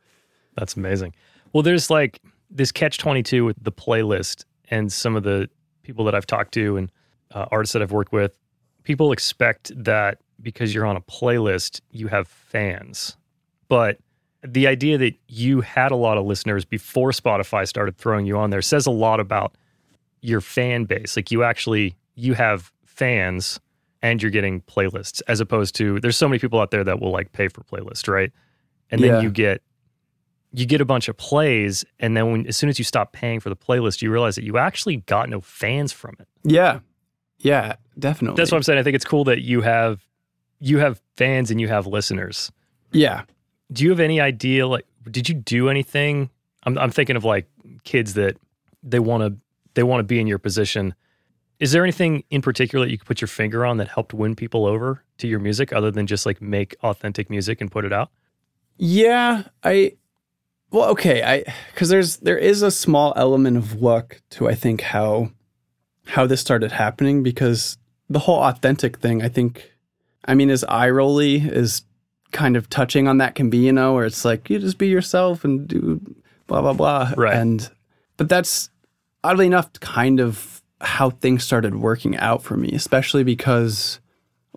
[0.55, 1.13] That's amazing.
[1.53, 5.49] Well, there's like this catch 22 with the playlist and some of the
[5.83, 6.91] people that I've talked to and
[7.31, 8.37] uh, artists that I've worked with.
[8.83, 13.17] People expect that because you're on a playlist, you have fans.
[13.67, 13.97] But
[14.45, 18.49] the idea that you had a lot of listeners before Spotify started throwing you on
[18.49, 19.55] there says a lot about
[20.21, 21.15] your fan base.
[21.15, 23.59] Like you actually you have fans
[24.01, 27.11] and you're getting playlists as opposed to there's so many people out there that will
[27.11, 28.31] like pay for playlists, right?
[28.91, 29.21] And then Yeah.
[29.21, 29.61] you get
[30.53, 33.39] you get a bunch of plays and then when as soon as you stop paying
[33.39, 36.27] for the playlist, you realize that you actually got no fans from it.
[36.43, 36.79] Yeah.
[37.39, 38.37] Yeah, definitely.
[38.37, 38.79] That's what I'm saying.
[38.79, 39.99] I think it's cool that you have
[40.59, 42.51] you have fans and you have listeners.
[42.91, 43.23] Yeah.
[43.71, 46.29] Do you have any idea like did you do anything?
[46.63, 47.47] I'm I'm thinking of like
[47.83, 48.37] kids that
[48.83, 49.39] they want to
[49.73, 50.95] they want to be in your position.
[51.59, 54.35] Is there anything in particular that you could put your finger on that helped win
[54.35, 57.93] people over to your music other than just like make authentic music and put it
[57.93, 58.11] out?
[58.77, 59.93] Yeah, I
[60.71, 64.81] well, okay, I cuz there's there is a small element of luck to I think
[64.81, 65.31] how
[66.07, 67.77] how this started happening because
[68.09, 69.73] the whole authentic thing, I think
[70.25, 71.83] I mean as eye rolly is
[72.31, 74.87] kind of touching on that can be, you know, where it's like you just be
[74.87, 76.01] yourself and do
[76.47, 77.13] blah blah blah.
[77.15, 77.35] Right.
[77.35, 77.69] And
[78.17, 78.69] but that's
[79.23, 83.99] oddly enough kind of how things started working out for me, especially because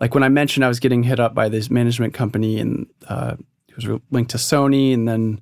[0.01, 3.37] like when I mentioned I was getting hit up by this management company and uh,
[3.69, 5.41] it was linked to Sony, and then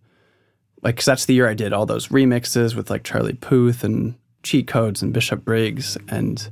[0.83, 4.15] like 'cause that's the year I did all those remixes with like Charlie Puth and
[4.43, 6.51] Cheat Codes and Bishop Briggs, and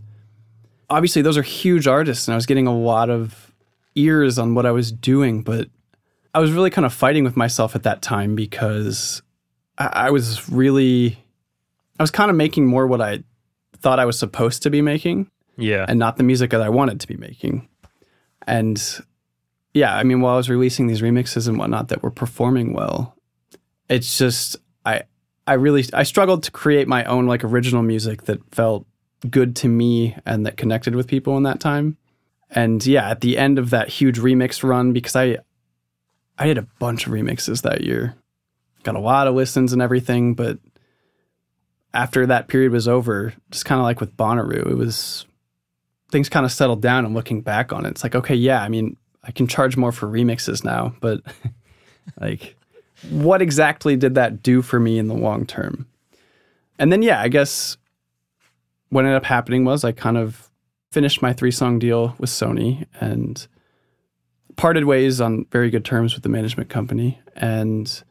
[0.90, 3.45] obviously those are huge artists, and I was getting a lot of
[3.96, 5.68] ears on what I was doing, but
[6.34, 9.22] I was really kind of fighting with myself at that time because
[9.78, 11.18] I, I was really
[11.98, 13.24] I was kind of making more what I
[13.78, 15.86] thought I was supposed to be making Yeah.
[15.88, 17.68] and not the music that I wanted to be making.
[18.46, 18.82] And
[19.74, 23.16] yeah, I mean, while I was releasing these remixes and whatnot that were performing well,
[23.88, 25.02] it's just I
[25.46, 28.86] I really I struggled to create my own like original music that felt
[29.30, 31.96] good to me and that connected with people in that time.
[32.56, 35.38] And yeah, at the end of that huge remix run, because I
[36.38, 38.16] I did a bunch of remixes that year,
[38.82, 40.58] got a lot of listens and everything, but
[41.92, 45.26] after that period was over, just kind of like with Bonnaroo, it was
[46.10, 48.68] things kind of settled down and looking back on it, it's like, okay, yeah, I
[48.68, 51.20] mean, I can charge more for remixes now, but
[52.20, 52.56] like,
[53.10, 55.86] what exactly did that do for me in the long term?
[56.78, 57.76] And then, yeah, I guess
[58.88, 60.45] what ended up happening was I kind of
[60.96, 63.46] finished my three song deal with Sony and
[64.56, 67.20] parted ways on very good terms with the management company.
[67.34, 68.02] And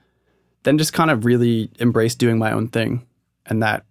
[0.62, 3.04] then just kind of really embraced doing my own thing.
[3.48, 3.86] And that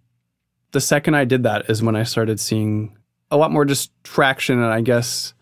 [0.70, 2.96] the second I did that is when I started seeing
[3.32, 5.34] a lot more just traction and I guess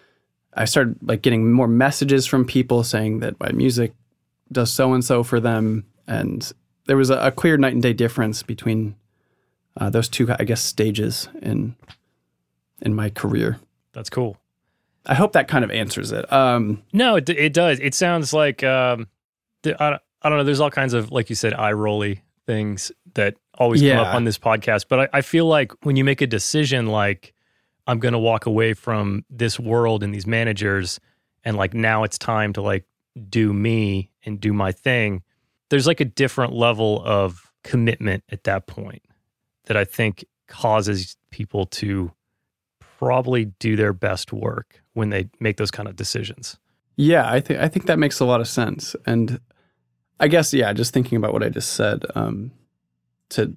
[0.55, 3.93] I started like getting more messages from people saying that my music
[4.51, 6.51] does so and so for them and
[6.87, 8.97] there was a, a clear night and day difference between
[9.77, 11.77] uh, those two I guess stages in
[12.83, 13.59] in my career.
[13.92, 14.37] That's cool.
[15.07, 16.31] I hope that kind of answers it.
[16.33, 17.81] Um, No, it it does.
[17.81, 19.09] It sounds like um,
[19.64, 20.45] I, don't- I don't know.
[20.45, 24.25] There's all kinds of like you said, eye rolly things that always come up on
[24.25, 24.87] this podcast.
[24.88, 27.33] But I, I feel like when you make a decision, like
[27.87, 31.01] I'm going to walk away from this world and these managers,
[31.45, 32.85] and like now it's time to like
[33.29, 35.23] do me and do my thing.
[35.71, 39.03] There's like a different level of commitment at that point
[39.65, 42.13] that I think causes people to
[43.03, 46.57] probably do their best work when they make those kind of decisions.
[46.94, 49.40] Yeah, I think I think that makes a lot of sense, and
[50.21, 52.53] I guess yeah, just thinking about what I just said, um,
[53.31, 53.57] to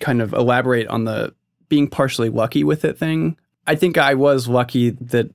[0.00, 1.34] kind of elaborate on the
[1.68, 3.36] being partially lucky with it thing.
[3.66, 5.28] I think I was lucky that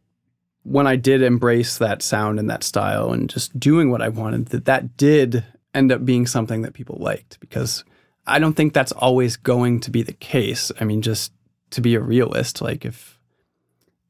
[0.63, 4.47] when I did embrace that sound and that style and just doing what I wanted,
[4.47, 5.43] that that did
[5.76, 7.84] end up being something that people liked because
[8.26, 10.72] I don't think that's always going to be the case.
[10.80, 11.34] I mean, just
[11.72, 13.19] to be a realist, like if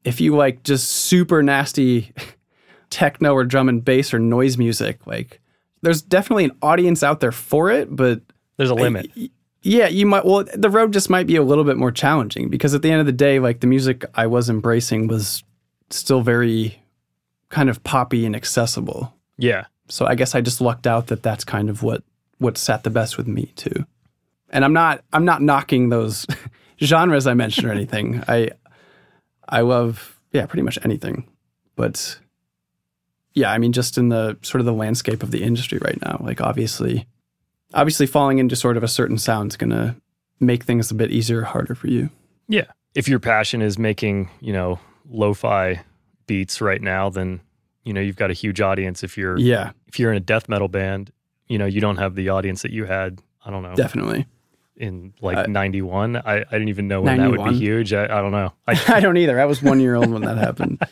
[0.04, 2.12] if you like just super nasty
[2.90, 5.40] techno or drum and bass or noise music, like
[5.82, 8.20] there's definitely an audience out there for it, but
[8.56, 9.10] There's a limit.
[9.16, 9.30] I-
[9.62, 10.24] Yeah, you might.
[10.24, 13.00] Well, the road just might be a little bit more challenging because at the end
[13.00, 15.44] of the day, like the music I was embracing was
[15.90, 16.82] still very
[17.48, 19.14] kind of poppy and accessible.
[19.38, 19.66] Yeah.
[19.88, 22.02] So I guess I just lucked out that that's kind of what
[22.38, 23.86] what sat the best with me too.
[24.50, 26.26] And I'm not I'm not knocking those
[26.82, 28.22] genres I mentioned or anything.
[28.28, 28.50] I
[29.48, 31.28] I love yeah pretty much anything,
[31.76, 32.18] but
[33.34, 36.18] yeah, I mean just in the sort of the landscape of the industry right now,
[36.20, 37.06] like obviously
[37.74, 39.96] obviously falling into sort of a certain sound is going to
[40.40, 42.10] make things a bit easier or harder for you.
[42.48, 42.66] Yeah.
[42.94, 44.78] If your passion is making, you know,
[45.08, 45.82] lo-fi
[46.26, 47.40] beats right now, then
[47.84, 49.02] you know, you've got a huge audience.
[49.02, 51.12] If you're Yeah, if you're in a death metal band,
[51.48, 54.26] you know, you don't have the audience that you had, I don't know, definitely.
[54.82, 56.16] In like Uh, 91.
[56.16, 57.92] I, I didn't even know when that would be huge.
[57.92, 58.52] I, I don't know.
[58.66, 59.40] I, I don't either.
[59.40, 60.82] I was one year old when that happened.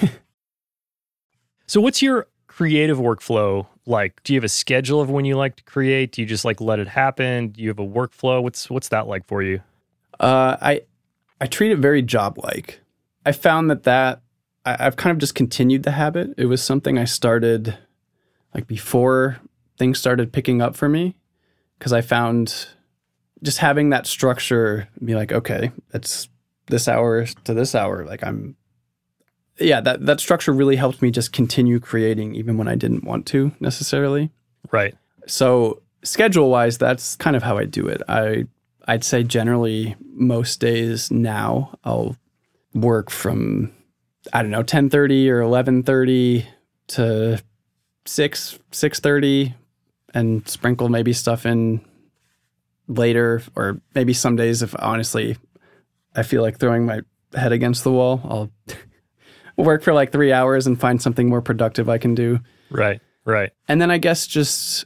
[1.66, 4.22] so what's your creative workflow like?
[4.24, 6.12] Do you have a schedule of when you like to create?
[6.12, 7.48] Do you just like let it happen?
[7.48, 8.42] Do you have a workflow?
[8.42, 9.60] What's what's that like for you?
[10.18, 10.80] Uh, I
[11.40, 12.80] I treat it very job like.
[13.26, 14.22] I found that that
[14.64, 16.34] I, I've kind of just continued the habit.
[16.38, 17.76] It was something I started
[18.54, 19.38] like before
[19.76, 21.16] things started picking up for me
[21.78, 22.68] because I found
[23.44, 26.28] just having that structure be like okay, it's
[26.66, 28.04] this hour to this hour.
[28.04, 28.56] Like I'm
[29.58, 33.26] yeah, that that structure really helped me just continue creating even when I didn't want
[33.26, 34.30] to necessarily.
[34.72, 34.96] Right.
[35.26, 38.02] So schedule wise, that's kind of how I do it.
[38.08, 38.46] I
[38.86, 42.16] I'd say generally most days now I'll
[42.74, 43.72] work from
[44.32, 46.46] I don't know ten thirty or eleven thirty
[46.88, 47.40] to
[48.06, 49.54] six six thirty,
[50.12, 51.80] and sprinkle maybe stuff in
[52.88, 55.36] later, or maybe some days if honestly
[56.14, 57.00] I feel like throwing my
[57.34, 58.50] head against the wall, I'll
[59.56, 62.40] work for like three hours and find something more productive I can do.
[62.70, 63.00] Right.
[63.24, 63.50] Right.
[63.68, 64.84] And then I guess just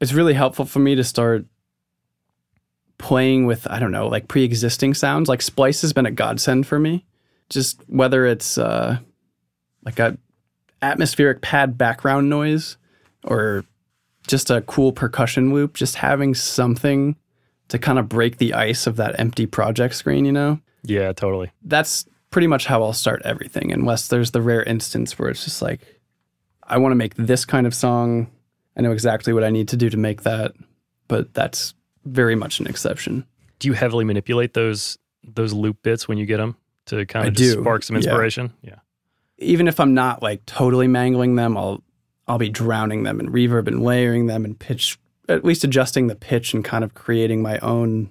[0.00, 1.46] it's really helpful for me to start
[2.98, 5.28] playing with I don't know like pre-existing sounds.
[5.28, 7.04] Like Splice has been a godsend for me.
[7.48, 8.98] Just whether it's uh,
[9.84, 10.18] like a
[10.82, 12.76] atmospheric pad background noise
[13.22, 13.64] or
[14.26, 17.16] just a cool percussion loop, just having something
[17.68, 20.60] to kind of break the ice of that empty project screen, you know?
[20.82, 21.50] Yeah, totally.
[21.62, 25.62] That's pretty much how I'll start everything, unless there's the rare instance where it's just
[25.62, 25.80] like,
[26.62, 28.30] I want to make this kind of song.
[28.76, 30.52] I know exactly what I need to do to make that,
[31.08, 33.24] but that's very much an exception.
[33.58, 36.56] Do you heavily manipulate those those loop bits when you get them
[36.86, 38.02] to kind of do, spark some yeah.
[38.02, 38.52] inspiration?
[38.62, 38.76] Yeah.
[39.38, 41.82] Even if I'm not like totally mangling them, I'll
[42.28, 44.98] I'll be drowning them in reverb and layering them and pitch,
[45.28, 48.10] at least adjusting the pitch and kind of creating my own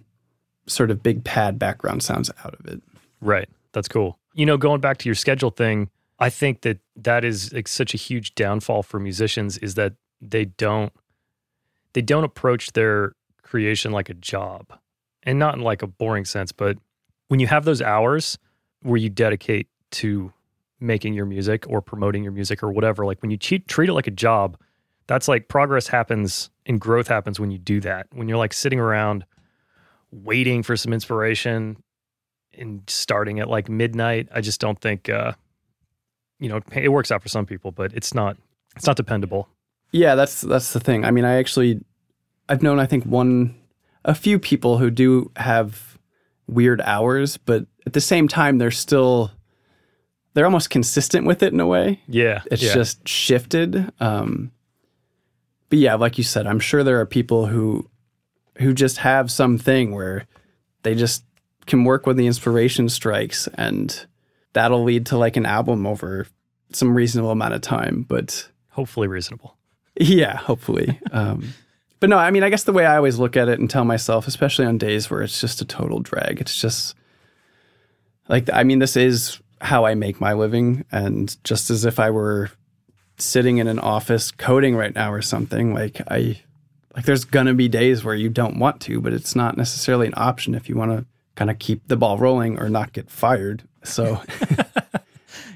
[0.67, 2.81] sort of big pad background sounds out of it.
[3.21, 3.49] Right.
[3.73, 4.19] That's cool.
[4.33, 5.89] You know, going back to your schedule thing,
[6.19, 10.45] I think that that is like such a huge downfall for musicians is that they
[10.45, 10.93] don't
[11.93, 14.77] they don't approach their creation like a job.
[15.23, 16.77] And not in like a boring sense, but
[17.29, 18.37] when you have those hours
[18.83, 20.31] where you dedicate to
[20.79, 24.05] making your music or promoting your music or whatever, like when you treat it like
[24.05, 24.57] a job,
[25.07, 28.07] that's like progress happens and growth happens when you do that.
[28.13, 29.25] When you're like sitting around
[30.11, 31.77] waiting for some inspiration
[32.53, 35.33] and starting at like midnight, I just don't think uh
[36.39, 38.37] you know, it works out for some people, but it's not
[38.75, 39.47] it's not dependable.
[39.91, 41.05] Yeah, that's that's the thing.
[41.05, 41.81] I mean, I actually
[42.49, 43.55] I've known I think one
[44.03, 45.97] a few people who do have
[46.47, 49.31] weird hours, but at the same time they're still
[50.33, 52.01] they're almost consistent with it in a way.
[52.07, 52.41] Yeah.
[52.51, 52.73] It's yeah.
[52.73, 53.91] just shifted.
[53.99, 54.51] Um
[55.75, 57.89] but yeah, like you said, I'm sure there are people who
[58.59, 60.25] who just have something where
[60.83, 61.25] they just
[61.65, 64.05] can work when the inspiration strikes and
[64.53, 66.27] that'll lead to like an album over
[66.71, 69.57] some reasonable amount of time, but hopefully reasonable.
[69.99, 70.97] yeah, hopefully.
[71.11, 71.53] Um,
[71.99, 73.83] but no, I mean, I guess the way I always look at it and tell
[73.83, 76.95] myself, especially on days where it's just a total drag, it's just
[78.29, 80.85] like, I mean, this is how I make my living.
[80.89, 82.49] And just as if I were
[83.17, 86.41] sitting in an office coding right now or something, like, I,
[86.95, 90.13] like, there's to be days where you don't want to, but it's not necessarily an
[90.17, 91.05] option if you want to
[91.35, 93.63] kind of keep the ball rolling or not get fired.
[93.83, 94.21] So,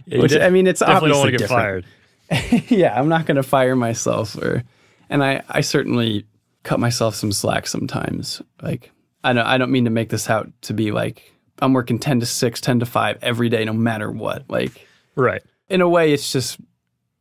[0.05, 1.85] Yeah, which, I mean, it's don't obviously want to get different fired.
[2.69, 4.63] yeah, I'm not going to fire myself or
[5.09, 6.25] and I I certainly
[6.63, 8.41] cut myself some slack sometimes.
[8.61, 8.91] Like
[9.23, 12.19] I don't I don't mean to make this out to be like I'm working 10
[12.21, 14.45] to 6, 10 to 5 every day no matter what.
[14.47, 15.41] Like Right.
[15.69, 16.59] in a way it's just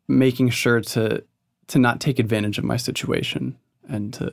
[0.08, 1.22] making sure to
[1.68, 3.56] to not take advantage of my situation
[3.88, 4.32] and to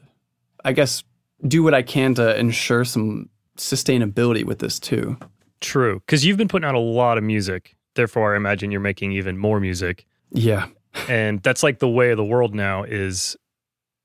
[0.64, 1.04] I guess
[1.46, 5.18] do what I can to ensure some sustainability with this too.
[5.62, 6.00] True.
[6.00, 7.76] Because you've been putting out a lot of music.
[7.96, 10.06] Therefore, I imagine you're making even more music.
[10.32, 10.68] Yeah.
[11.08, 13.36] and that's like the way of the world now is,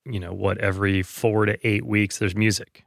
[0.04, 2.84] you know, what, every four to eight weeks, there's music.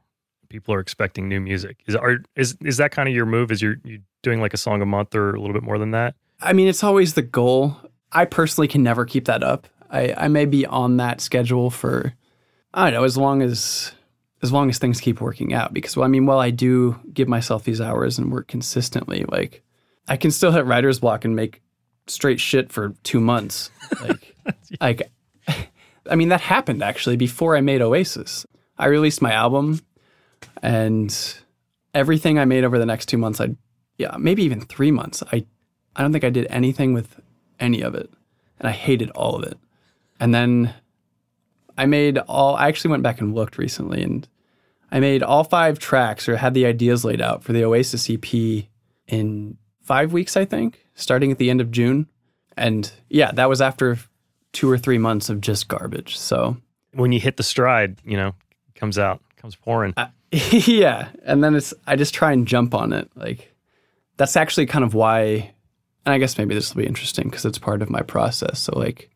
[0.48, 1.78] people are expecting new music.
[1.86, 3.50] Is are is is that kind of your move?
[3.50, 5.90] Is you're you doing like a song a month or a little bit more than
[5.92, 6.14] that?
[6.40, 7.76] I mean, it's always the goal.
[8.14, 9.66] I personally can never keep that up.
[9.90, 12.14] I, I may be on that schedule for
[12.72, 13.92] I don't know, as long as
[14.42, 15.72] as long as things keep working out.
[15.72, 19.62] Because well, I mean, while I do give myself these hours and work consistently, like
[20.08, 21.62] I can still hit writer's block and make
[22.06, 23.70] straight shit for two months.
[24.00, 24.34] Like
[24.80, 25.02] like
[26.10, 28.46] I mean that happened actually before I made Oasis.
[28.76, 29.80] I released my album
[30.62, 31.36] and
[31.94, 33.56] everything I made over the next two months, I
[33.96, 35.46] yeah, maybe even three months, I
[35.96, 37.20] I don't think I did anything with
[37.60, 38.10] any of it.
[38.58, 39.58] And I hated all of it.
[40.20, 40.74] And then
[41.76, 44.26] I made all I actually went back and looked recently and
[44.92, 48.64] I made all five tracks or had the ideas laid out for the Oasis EP
[49.08, 52.08] in five weeks, I think, starting at the end of June.
[52.56, 53.98] And yeah, that was after
[54.52, 56.16] two or three months of just garbage.
[56.16, 56.56] So
[56.92, 58.34] When you hit the stride, you know,
[58.76, 59.94] comes out, comes pouring.
[59.96, 63.10] uh, yeah, and then it's I just try and jump on it.
[63.16, 63.52] Like
[64.16, 65.53] that's actually kind of why,
[66.06, 68.60] and I guess maybe this will be interesting because it's part of my process.
[68.60, 69.10] So like,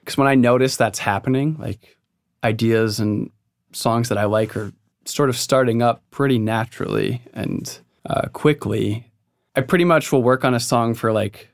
[0.00, 1.96] because when I notice that's happening, like
[2.42, 3.30] ideas and
[3.72, 4.72] songs that I like are
[5.04, 9.10] sort of starting up pretty naturally and uh, quickly.
[9.54, 11.48] I pretty much will work on a song for like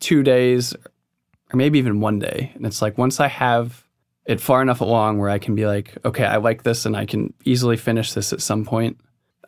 [0.00, 2.52] two days or maybe even one day.
[2.54, 3.84] And it's like once I have
[4.24, 7.06] it far enough along where I can be like, okay, I like this and I
[7.06, 8.98] can easily finish this at some point.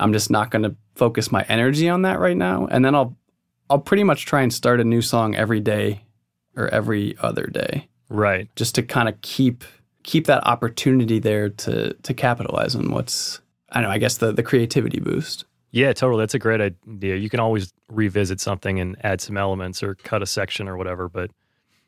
[0.01, 2.67] I'm just not going to focus my energy on that right now.
[2.71, 3.17] And then I'll
[3.71, 6.05] I'll pretty much try and start a new song every day
[6.57, 8.49] or every other day right.
[8.57, 9.65] just to kind of keep
[10.03, 13.41] keep that opportunity there to to capitalize on what's
[13.71, 15.45] I don't know, I guess the the creativity boost.
[15.71, 16.23] Yeah, totally.
[16.23, 17.17] That's a great idea.
[17.17, 21.09] You can always revisit something and add some elements or cut a section or whatever,
[21.09, 21.33] but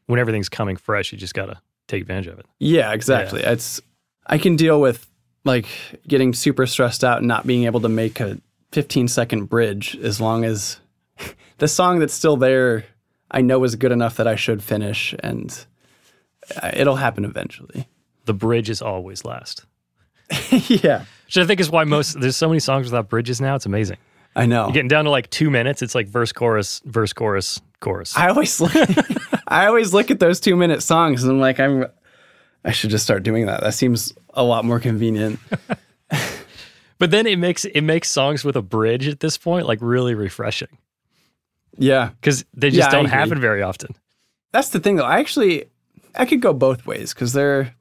[0.07, 2.47] when everything's coming fresh, you just got to take advantage of it.
[2.59, 3.43] Yeah, exactly.
[3.43, 3.81] It's
[4.27, 5.07] I can deal with
[5.45, 5.67] like
[6.09, 8.39] getting super stressed out and not being able to make a
[8.73, 10.81] 15 second bridge as long as
[11.59, 12.85] the song that's still there
[13.31, 15.67] I know is good enough that I should finish and
[16.63, 17.89] uh, it'll happen eventually.
[18.25, 19.65] The bridge is always last.
[20.51, 21.05] yeah.
[21.27, 23.57] Which I think is why most there's so many songs without bridges now.
[23.57, 23.99] It's amazing.
[24.35, 24.65] I know.
[24.65, 25.83] You're getting down to like two minutes.
[25.83, 28.17] It's like verse, chorus, verse, chorus, chorus.
[28.17, 28.73] I always look,
[29.49, 31.87] I always look at those 2 minute songs and I'm like I'm
[32.65, 33.61] I should just start doing that.
[33.61, 35.39] That seems a lot more convenient.
[36.99, 40.15] but then it makes it makes songs with a bridge at this point like really
[40.15, 40.79] refreshing
[41.79, 42.11] Yeah.
[42.21, 43.95] because they just Yeah, don't happen very often.
[44.53, 45.05] That's the thing though.
[45.05, 45.65] I actually
[46.15, 47.75] I could go both ways because there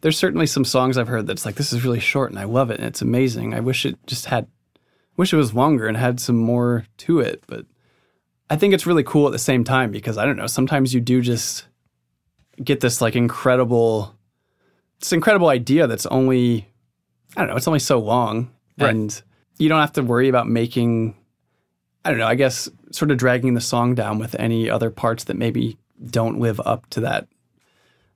[0.00, 2.70] there's certainly some songs I've heard that's like this is really short and I love
[2.70, 3.54] it and it's amazing.
[3.54, 4.46] I wish it just had
[5.16, 7.66] wish it was longer and had some more to it, but
[8.50, 11.00] I think it's really cool at the same time because I don't know, sometimes you
[11.00, 11.66] do just
[12.62, 14.14] get this like incredible
[15.00, 16.68] this incredible idea that's only
[17.36, 18.90] I don't know, it's only so long Right.
[18.90, 19.22] and
[19.58, 21.16] you don't have to worry about making
[22.04, 25.24] I don't know, I guess sort of dragging the song down with any other parts
[25.24, 25.76] that maybe
[26.10, 27.28] don't live up to that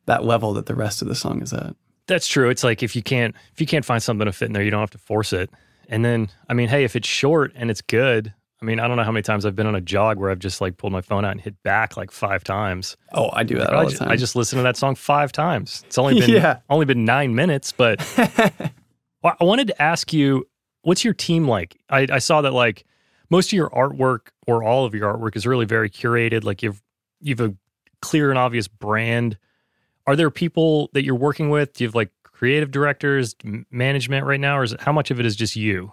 [0.07, 1.75] that level that the rest of the song is at.
[2.07, 2.49] That's true.
[2.51, 4.71] It's like if you can't if you can't find something to fit in there, you
[4.71, 5.51] don't have to force it.
[5.89, 8.97] And then I mean, hey, if it's short and it's good, I mean, I don't
[8.97, 11.01] know how many times I've been on a jog where I've just like pulled my
[11.01, 12.97] phone out and hit back like five times.
[13.13, 14.11] Oh, I do that I all the just, time.
[14.11, 15.83] I just listened to that song five times.
[15.87, 16.59] It's only been Yeah.
[16.71, 18.01] only been nine minutes, but
[19.25, 20.47] I wanted to ask you,
[20.83, 21.77] what's your team like?
[21.91, 22.85] I, I saw that like
[23.33, 26.45] most of your artwork or all of your artwork is really very curated.
[26.45, 26.81] Like you've
[27.21, 27.55] you've a
[28.01, 29.39] clear and obvious brand.
[30.07, 31.73] Are there people that you're working with?
[31.73, 33.35] Do you have like creative directors,
[33.71, 35.93] management right now, or is it how much of it is just you?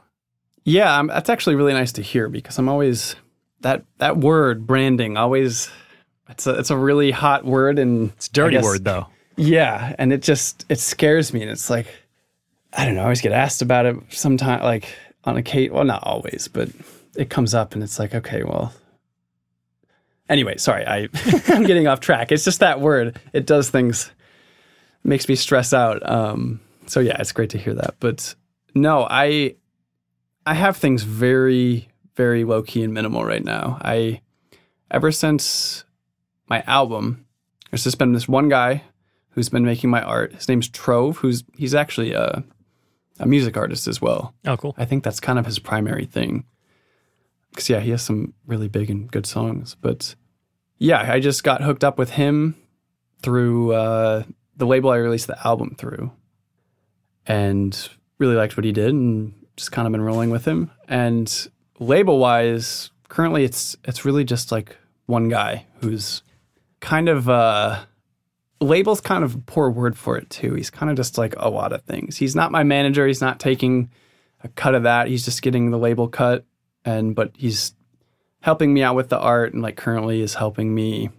[0.65, 3.15] yeah, um, that's actually really nice to hear because I'm always
[3.61, 5.69] that that word branding always
[6.27, 9.07] it's a it's a really hot word and It's a dirty guess- word though.
[9.37, 11.87] Yeah, and it just it scares me and it's like
[12.73, 15.85] I don't know, I always get asked about it sometimes like on a Kate well
[15.85, 16.69] not always, but
[17.15, 18.73] it comes up and it's like okay, well
[20.29, 21.07] Anyway, sorry, I
[21.47, 22.31] I'm getting off track.
[22.31, 23.19] It's just that word.
[23.33, 24.11] It does things
[25.03, 26.07] makes me stress out.
[26.07, 27.95] Um so yeah, it's great to hear that.
[27.99, 28.35] But
[28.75, 29.55] no, I
[30.45, 33.79] I have things very very low key and minimal right now.
[33.81, 34.21] I
[34.91, 35.83] ever since
[36.47, 37.25] my album,
[37.71, 38.83] there's just been this one guy
[39.29, 40.33] who's been making my art.
[40.33, 42.43] His name's Trove, who's he's actually a
[43.19, 44.33] a music artist as well.
[44.45, 44.75] Oh, cool.
[44.77, 46.45] I think that's kind of his primary thing.
[47.55, 49.75] Cause yeah, he has some really big and good songs.
[49.79, 50.15] But
[50.77, 52.55] yeah, I just got hooked up with him
[53.21, 54.23] through uh,
[54.55, 56.11] the label I released the album through,
[57.25, 60.71] and really liked what he did, and just kind of been rolling with him.
[60.87, 66.21] And label wise, currently it's it's really just like one guy who's
[66.79, 67.79] kind of uh,
[68.61, 70.53] label's kind of a poor word for it too.
[70.53, 72.17] He's kind of just like a lot of things.
[72.17, 73.07] He's not my manager.
[73.07, 73.89] He's not taking
[74.43, 75.07] a cut of that.
[75.07, 76.45] He's just getting the label cut,
[76.89, 77.73] and but he's
[78.41, 81.09] helping me out with the art, and like currently is helping me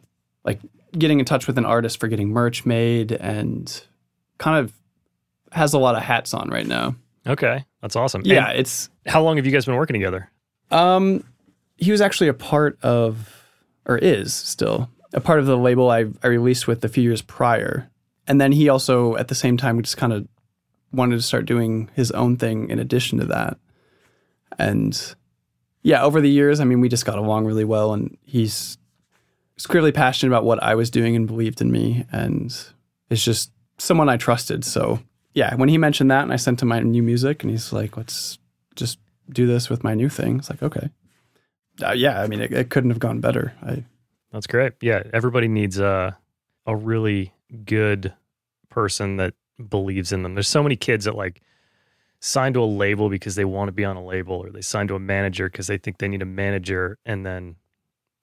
[0.45, 0.61] like
[0.99, 3.83] getting in touch with an artist for getting merch made, and
[4.39, 4.73] kind of
[5.53, 6.95] has a lot of hats on right now.
[7.27, 8.23] Okay, that's awesome.
[8.25, 10.31] Yeah, And it's how long have you guys been working together?
[10.71, 11.25] um,
[11.77, 13.45] he was actually a part of,
[13.87, 17.23] or is still a part of the label I, I released with a few years
[17.23, 17.91] prior.
[18.27, 20.29] And then he also, at the same time, just kind of
[20.93, 23.57] wanted to start doing his own thing in addition to that.
[24.59, 25.14] And
[25.83, 27.93] yeah, over the years, I mean, we just got along really well.
[27.93, 28.76] And he's,
[29.55, 32.05] he's clearly passionate about what I was doing and believed in me.
[32.12, 32.57] And
[33.09, 34.64] it's just someone I trusted.
[34.64, 35.01] So
[35.35, 37.97] yeah, when he mentioned that and I sent him my new music and he's like,
[37.97, 38.39] let's
[38.76, 38.99] just
[39.31, 40.39] do this with my new thing.
[40.39, 40.91] It's like, okay.
[41.83, 43.55] Uh, yeah, I mean, it, it couldn't have gone better.
[43.62, 43.85] I,
[44.33, 44.74] That's great.
[44.81, 46.16] Yeah, everybody needs a
[46.66, 47.33] a really
[47.64, 48.12] good
[48.68, 49.35] person that
[49.68, 50.35] believes in them.
[50.35, 51.41] There's so many kids that like
[52.21, 54.87] sign to a label because they want to be on a label, or they sign
[54.89, 57.57] to a manager because they think they need a manager, and then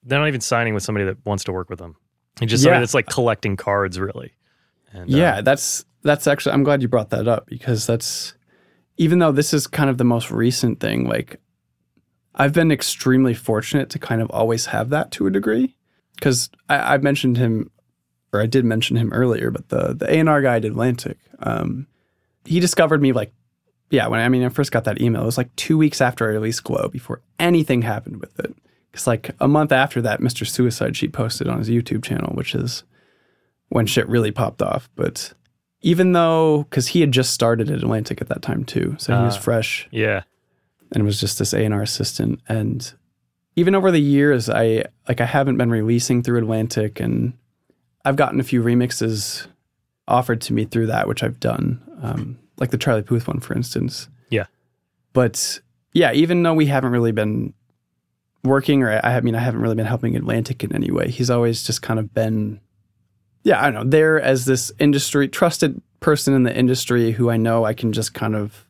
[0.04, 1.96] they're not even signing with somebody that wants to work with them.
[2.40, 2.80] It's just somebody Yeah.
[2.80, 4.32] that's like collecting cards, really.
[4.92, 8.34] And, uh, yeah, that's that's actually I'm glad you brought that up because that's
[8.96, 11.40] even though this is kind of the most recent thing, like
[12.36, 15.74] I've been extremely fortunate to kind of always have that to a degree.
[16.14, 17.70] Because I, I mentioned him,
[18.32, 21.18] or I did mention him earlier, but the the A and R guy at Atlantic,
[21.40, 21.86] um,
[22.44, 23.32] he discovered me like,
[23.90, 26.26] yeah, when I mean I first got that email, it was like two weeks after
[26.26, 28.54] I released Glow before anything happened with it.
[28.90, 30.46] Because like a month after that, Mr.
[30.46, 32.84] Suicide Sheep posted on his YouTube channel, which is
[33.68, 34.88] when shit really popped off.
[34.96, 35.32] But
[35.82, 39.22] even though, because he had just started at Atlantic at that time too, so he
[39.24, 39.40] was Ah.
[39.40, 40.22] fresh yeah,
[40.92, 42.40] and was just this A and R assistant.
[42.48, 42.92] And
[43.56, 47.34] even over the years, I like I haven't been releasing through Atlantic, and
[48.04, 49.46] I've gotten a few remixes
[50.08, 53.54] offered to me through that, which I've done, um, like the Charlie Puth one, for
[53.54, 54.08] instance.
[54.30, 54.46] Yeah.
[55.12, 55.60] But
[55.92, 57.54] yeah, even though we haven't really been
[58.44, 61.10] working, or I, I mean, I haven't really been helping Atlantic in any way.
[61.10, 62.60] He's always just kind of been,
[63.42, 67.36] yeah, I don't know, there as this industry trusted person in the industry who I
[67.36, 68.64] know I can just kind of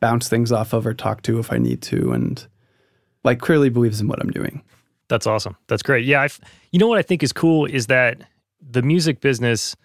[0.00, 2.44] bounce things off of or talk to if I need to, and
[3.22, 4.62] like clearly believes in what I'm doing.
[5.08, 5.56] That's awesome.
[5.68, 6.04] That's great.
[6.04, 6.40] Yeah, I f
[6.72, 8.22] you know what I think is cool is that
[8.60, 9.76] the music business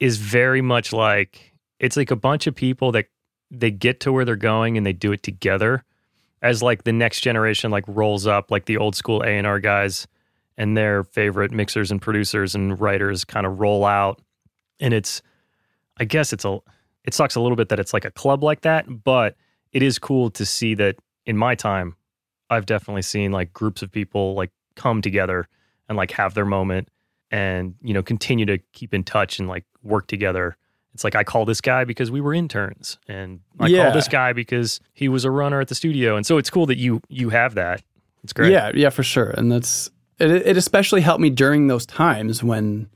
[0.00, 1.49] is very much like
[1.80, 3.06] it's like a bunch of people that
[3.50, 5.82] they get to where they're going and they do it together
[6.42, 10.06] as like the next generation like rolls up like the old school A&R guys
[10.56, 14.20] and their favorite mixers and producers and writers kind of roll out
[14.78, 15.22] and it's
[15.98, 16.58] I guess it's a
[17.04, 19.36] it sucks a little bit that it's like a club like that, but
[19.72, 21.96] it is cool to see that in my time
[22.50, 25.48] I've definitely seen like groups of people like come together
[25.88, 26.88] and like have their moment
[27.30, 30.56] and you know continue to keep in touch and like work together.
[30.94, 33.84] It's like I call this guy because we were interns and I Yeah.
[33.84, 36.16] call this guy because he was a runner at the studio.
[36.16, 37.82] And so it's cool that you you have that.
[38.24, 38.52] It's great.
[38.52, 39.30] Yeah, yeah, for sure.
[39.30, 40.30] And that's it.
[40.30, 42.88] It especially helped me during those times when,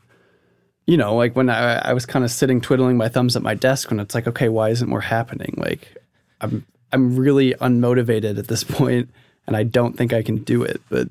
[0.87, 3.55] you know, like when I, I was kind of sitting twiddling my thumbs at my
[3.55, 5.55] desk, when it's like, okay, why isn't more happening?
[5.57, 5.97] Like,
[6.41, 9.09] I'm I'm really unmotivated at this point,
[9.47, 10.81] and I don't think I can do it.
[10.91, 11.09] But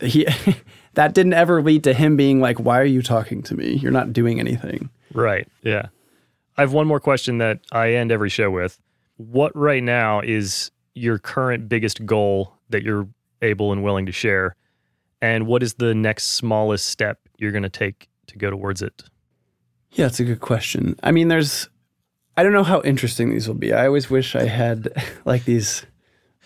[0.00, 0.26] he.
[0.94, 3.76] That didn't ever lead to him being like, "Why are you talking to me?
[3.76, 5.48] You're not doing anything." Right.
[5.62, 5.86] Yeah.
[6.56, 8.78] I have one more question that I end every show with.
[9.16, 13.08] What right now is your current biggest goal that you're
[13.40, 14.56] able and willing to share?
[15.20, 19.02] And what is the next smallest step you're going to take to go towards it?
[19.92, 20.96] Yeah, it's a good question.
[21.02, 21.68] I mean, there's,
[22.36, 23.72] I don't know how interesting these will be.
[23.72, 24.88] I always wish I had
[25.24, 25.84] like these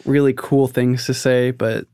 [0.04, 1.86] really cool things to say, but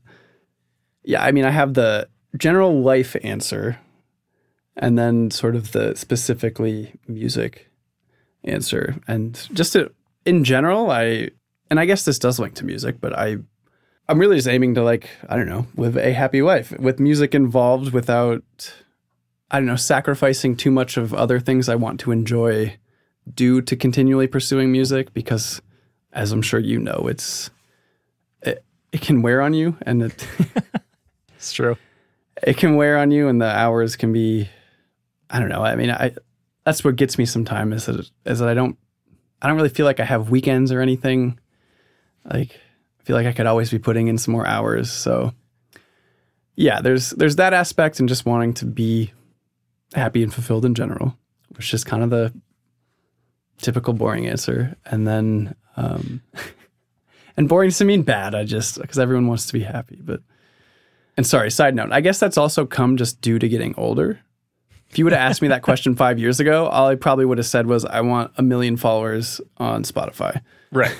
[1.03, 2.07] yeah, I mean, I have the
[2.37, 3.79] general life answer
[4.75, 7.69] and then sort of the specifically music
[8.43, 8.95] answer.
[9.07, 9.91] And just to,
[10.25, 11.29] in general, I,
[11.69, 13.37] and I guess this does link to music, but I,
[14.09, 17.33] I'm really just aiming to like, I don't know, live a happy life with music
[17.33, 18.43] involved without
[19.53, 22.75] I don't know, sacrificing too much of other things I want to enjoy
[23.31, 25.61] due to continually pursuing music because
[26.11, 27.51] as I'm sure you know, it's
[28.41, 30.27] it, it can wear on you and it
[31.35, 31.77] It's true.
[32.41, 34.49] it can wear on you and the hours can be
[35.33, 35.63] I don't know.
[35.63, 36.13] I mean, I
[36.63, 38.77] that's what gets me sometimes is that is that I don't
[39.41, 41.39] I don't really feel like I have weekends or anything.
[42.23, 42.51] Like
[42.99, 44.91] I feel like I could always be putting in some more hours.
[44.91, 45.33] So
[46.55, 49.11] yeah, there's there's that aspect and just wanting to be
[49.95, 51.17] happy and fulfilled in general,
[51.55, 52.31] which is kind of the
[53.57, 54.75] typical boring answer.
[54.85, 56.21] And then um
[57.37, 58.35] and boring doesn't mean bad.
[58.35, 60.21] I just because everyone wants to be happy, but
[61.17, 64.19] and sorry, side note, I guess that's also come just due to getting older.
[64.93, 67.39] If you would have asked me that question five years ago, all I probably would
[67.39, 70.39] have said was, I want a million followers on Spotify.
[70.71, 70.95] Right.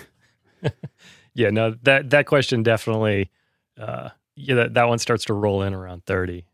[1.36, 3.30] yeah, no, that that question definitely,
[3.80, 6.46] uh, yeah, that, that one starts to roll in around thirty.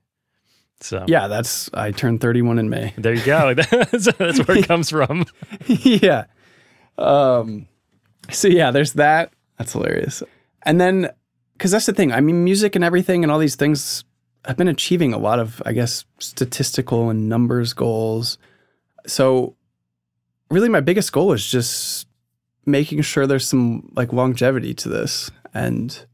[0.82, 2.94] So yeah, that's I turned 31 in May.
[2.98, 3.54] there you go.
[3.54, 5.26] that's, that's where it comes from.
[5.66, 6.26] yeah.
[6.98, 7.70] Um.
[8.32, 9.32] So yeah, there's that.
[9.58, 10.24] That's hilarious.
[10.64, 11.10] And then,
[11.54, 12.12] because that's the thing.
[12.12, 14.04] I mean, music and everything and all these things.
[14.46, 18.38] I've been achieving a lot of, I guess, statistical and numbers goals.
[19.06, 19.56] So,
[20.50, 22.08] really, my biggest goal is just
[22.66, 26.06] making sure there's some like longevity to this and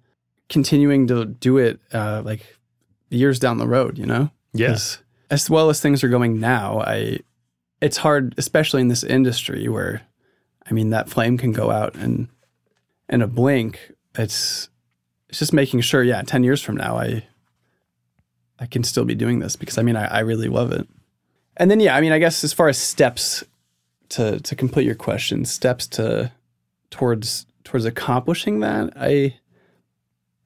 [0.49, 2.57] continuing to do it uh, like
[3.09, 3.97] years down the road.
[3.97, 4.31] You know.
[4.53, 4.99] Yes.
[5.29, 7.19] As well as things are going now, I
[7.81, 10.01] it's hard, especially in this industry where
[10.67, 12.27] I mean that flame can go out and
[13.09, 13.91] in a blink.
[14.15, 14.69] It's
[15.29, 17.25] it's just making sure, yeah, ten years from now I
[18.59, 20.87] I can still be doing this because I mean I, I really love it.
[21.57, 23.43] And then yeah, I mean I guess as far as steps
[24.09, 26.31] to to complete your question, steps to
[26.89, 29.37] towards towards accomplishing that, I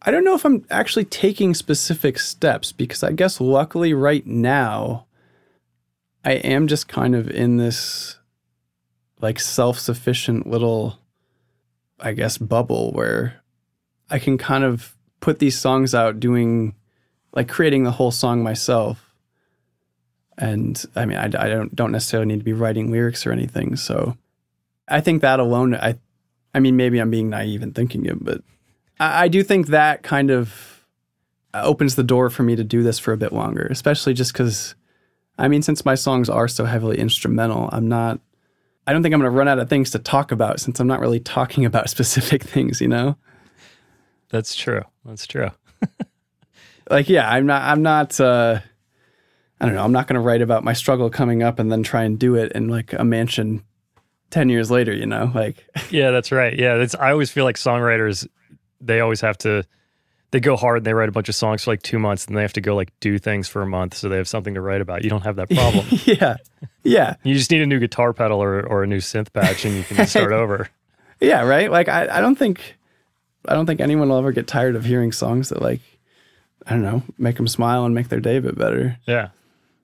[0.01, 5.05] I don't know if I'm actually taking specific steps because I guess luckily right now
[6.24, 8.18] I am just kind of in this
[9.22, 10.99] like self-sufficient little
[11.99, 13.41] I guess bubble where
[14.10, 16.74] I can kind of put these songs out doing
[17.34, 19.14] like creating the whole song myself.
[20.38, 23.76] And I mean I, I don't don't necessarily need to be writing lyrics or anything,
[23.76, 24.18] so
[24.88, 25.96] I think that alone I
[26.54, 28.42] I mean maybe I'm being naive and thinking it, but
[29.00, 30.80] I, I do think that kind of
[31.54, 34.76] opens the door for me to do this for a bit longer, especially just because,
[35.38, 38.20] I mean, since my songs are so heavily instrumental, I'm not,
[38.86, 40.88] I don't think I'm going to run out of things to talk about since I'm
[40.88, 43.18] not really talking about specific things, you know?
[44.30, 44.84] That's true.
[45.06, 45.50] That's true.
[46.90, 48.60] like, yeah, I'm not, I'm not, uh,
[49.62, 51.84] I don't know, I'm not going to write about my struggle coming up and then
[51.84, 53.64] try and do it in like a mansion
[54.32, 55.32] 10 years later, you know?
[55.34, 56.58] Like, yeah, that's right.
[56.58, 56.76] Yeah.
[56.78, 58.28] That's, I always feel like songwriters,
[58.82, 59.66] they always have to,
[60.32, 62.38] they go hard and they write a bunch of songs for like two months and
[62.38, 64.62] they have to go like do things for a month so they have something to
[64.62, 65.04] write about.
[65.04, 65.86] You don't have that problem.
[66.06, 66.38] yeah.
[66.84, 67.16] Yeah.
[67.24, 69.84] you just need a new guitar pedal or, or a new synth patch and you
[69.84, 70.70] can start over.
[71.20, 71.44] Yeah.
[71.44, 71.70] Right.
[71.70, 72.78] Like, I, I don't think,
[73.46, 75.82] I don't think anyone will ever get tired of hearing songs that like,
[76.68, 78.97] I don't know, make them smile and make their day a bit better.
[79.07, 79.30] Yeah.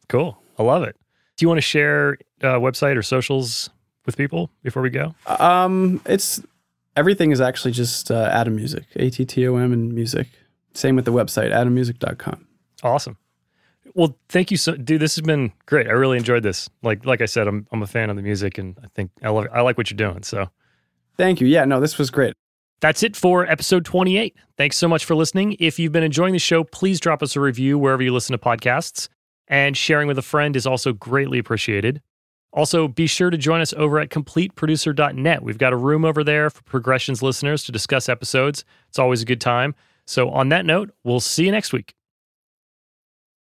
[0.10, 0.38] Cool.
[0.60, 0.96] I love it.
[1.38, 3.70] Do you want to share uh, website or socials
[4.06, 5.16] with people before we go?
[5.40, 6.42] Um, it's
[6.96, 10.28] everything is actually just uh, Attom Music, A T T O M and music.
[10.74, 12.48] Same with the website, attommusic.com.
[12.84, 13.18] Awesome.
[13.94, 15.88] Well, thank you so dude, this has been great.
[15.88, 16.70] I really enjoyed this.
[16.84, 19.30] Like like I said, I'm I'm a fan of the music and I think I
[19.30, 20.24] love I like what you're doing.
[20.24, 20.50] So
[21.18, 21.48] Thank you.
[21.48, 22.34] Yeah, no, this was great.
[22.82, 24.36] That's it for episode 28.
[24.58, 25.56] Thanks so much for listening.
[25.60, 28.44] If you've been enjoying the show, please drop us a review wherever you listen to
[28.44, 29.08] podcasts.
[29.48, 32.02] And sharing with a friend is also greatly appreciated.
[32.52, 35.44] Also, be sure to join us over at completeproducer.net.
[35.44, 38.64] We've got a room over there for Progressions listeners to discuss episodes.
[38.88, 39.76] It's always a good time.
[40.08, 41.96] So, on that note, we'll see you next week.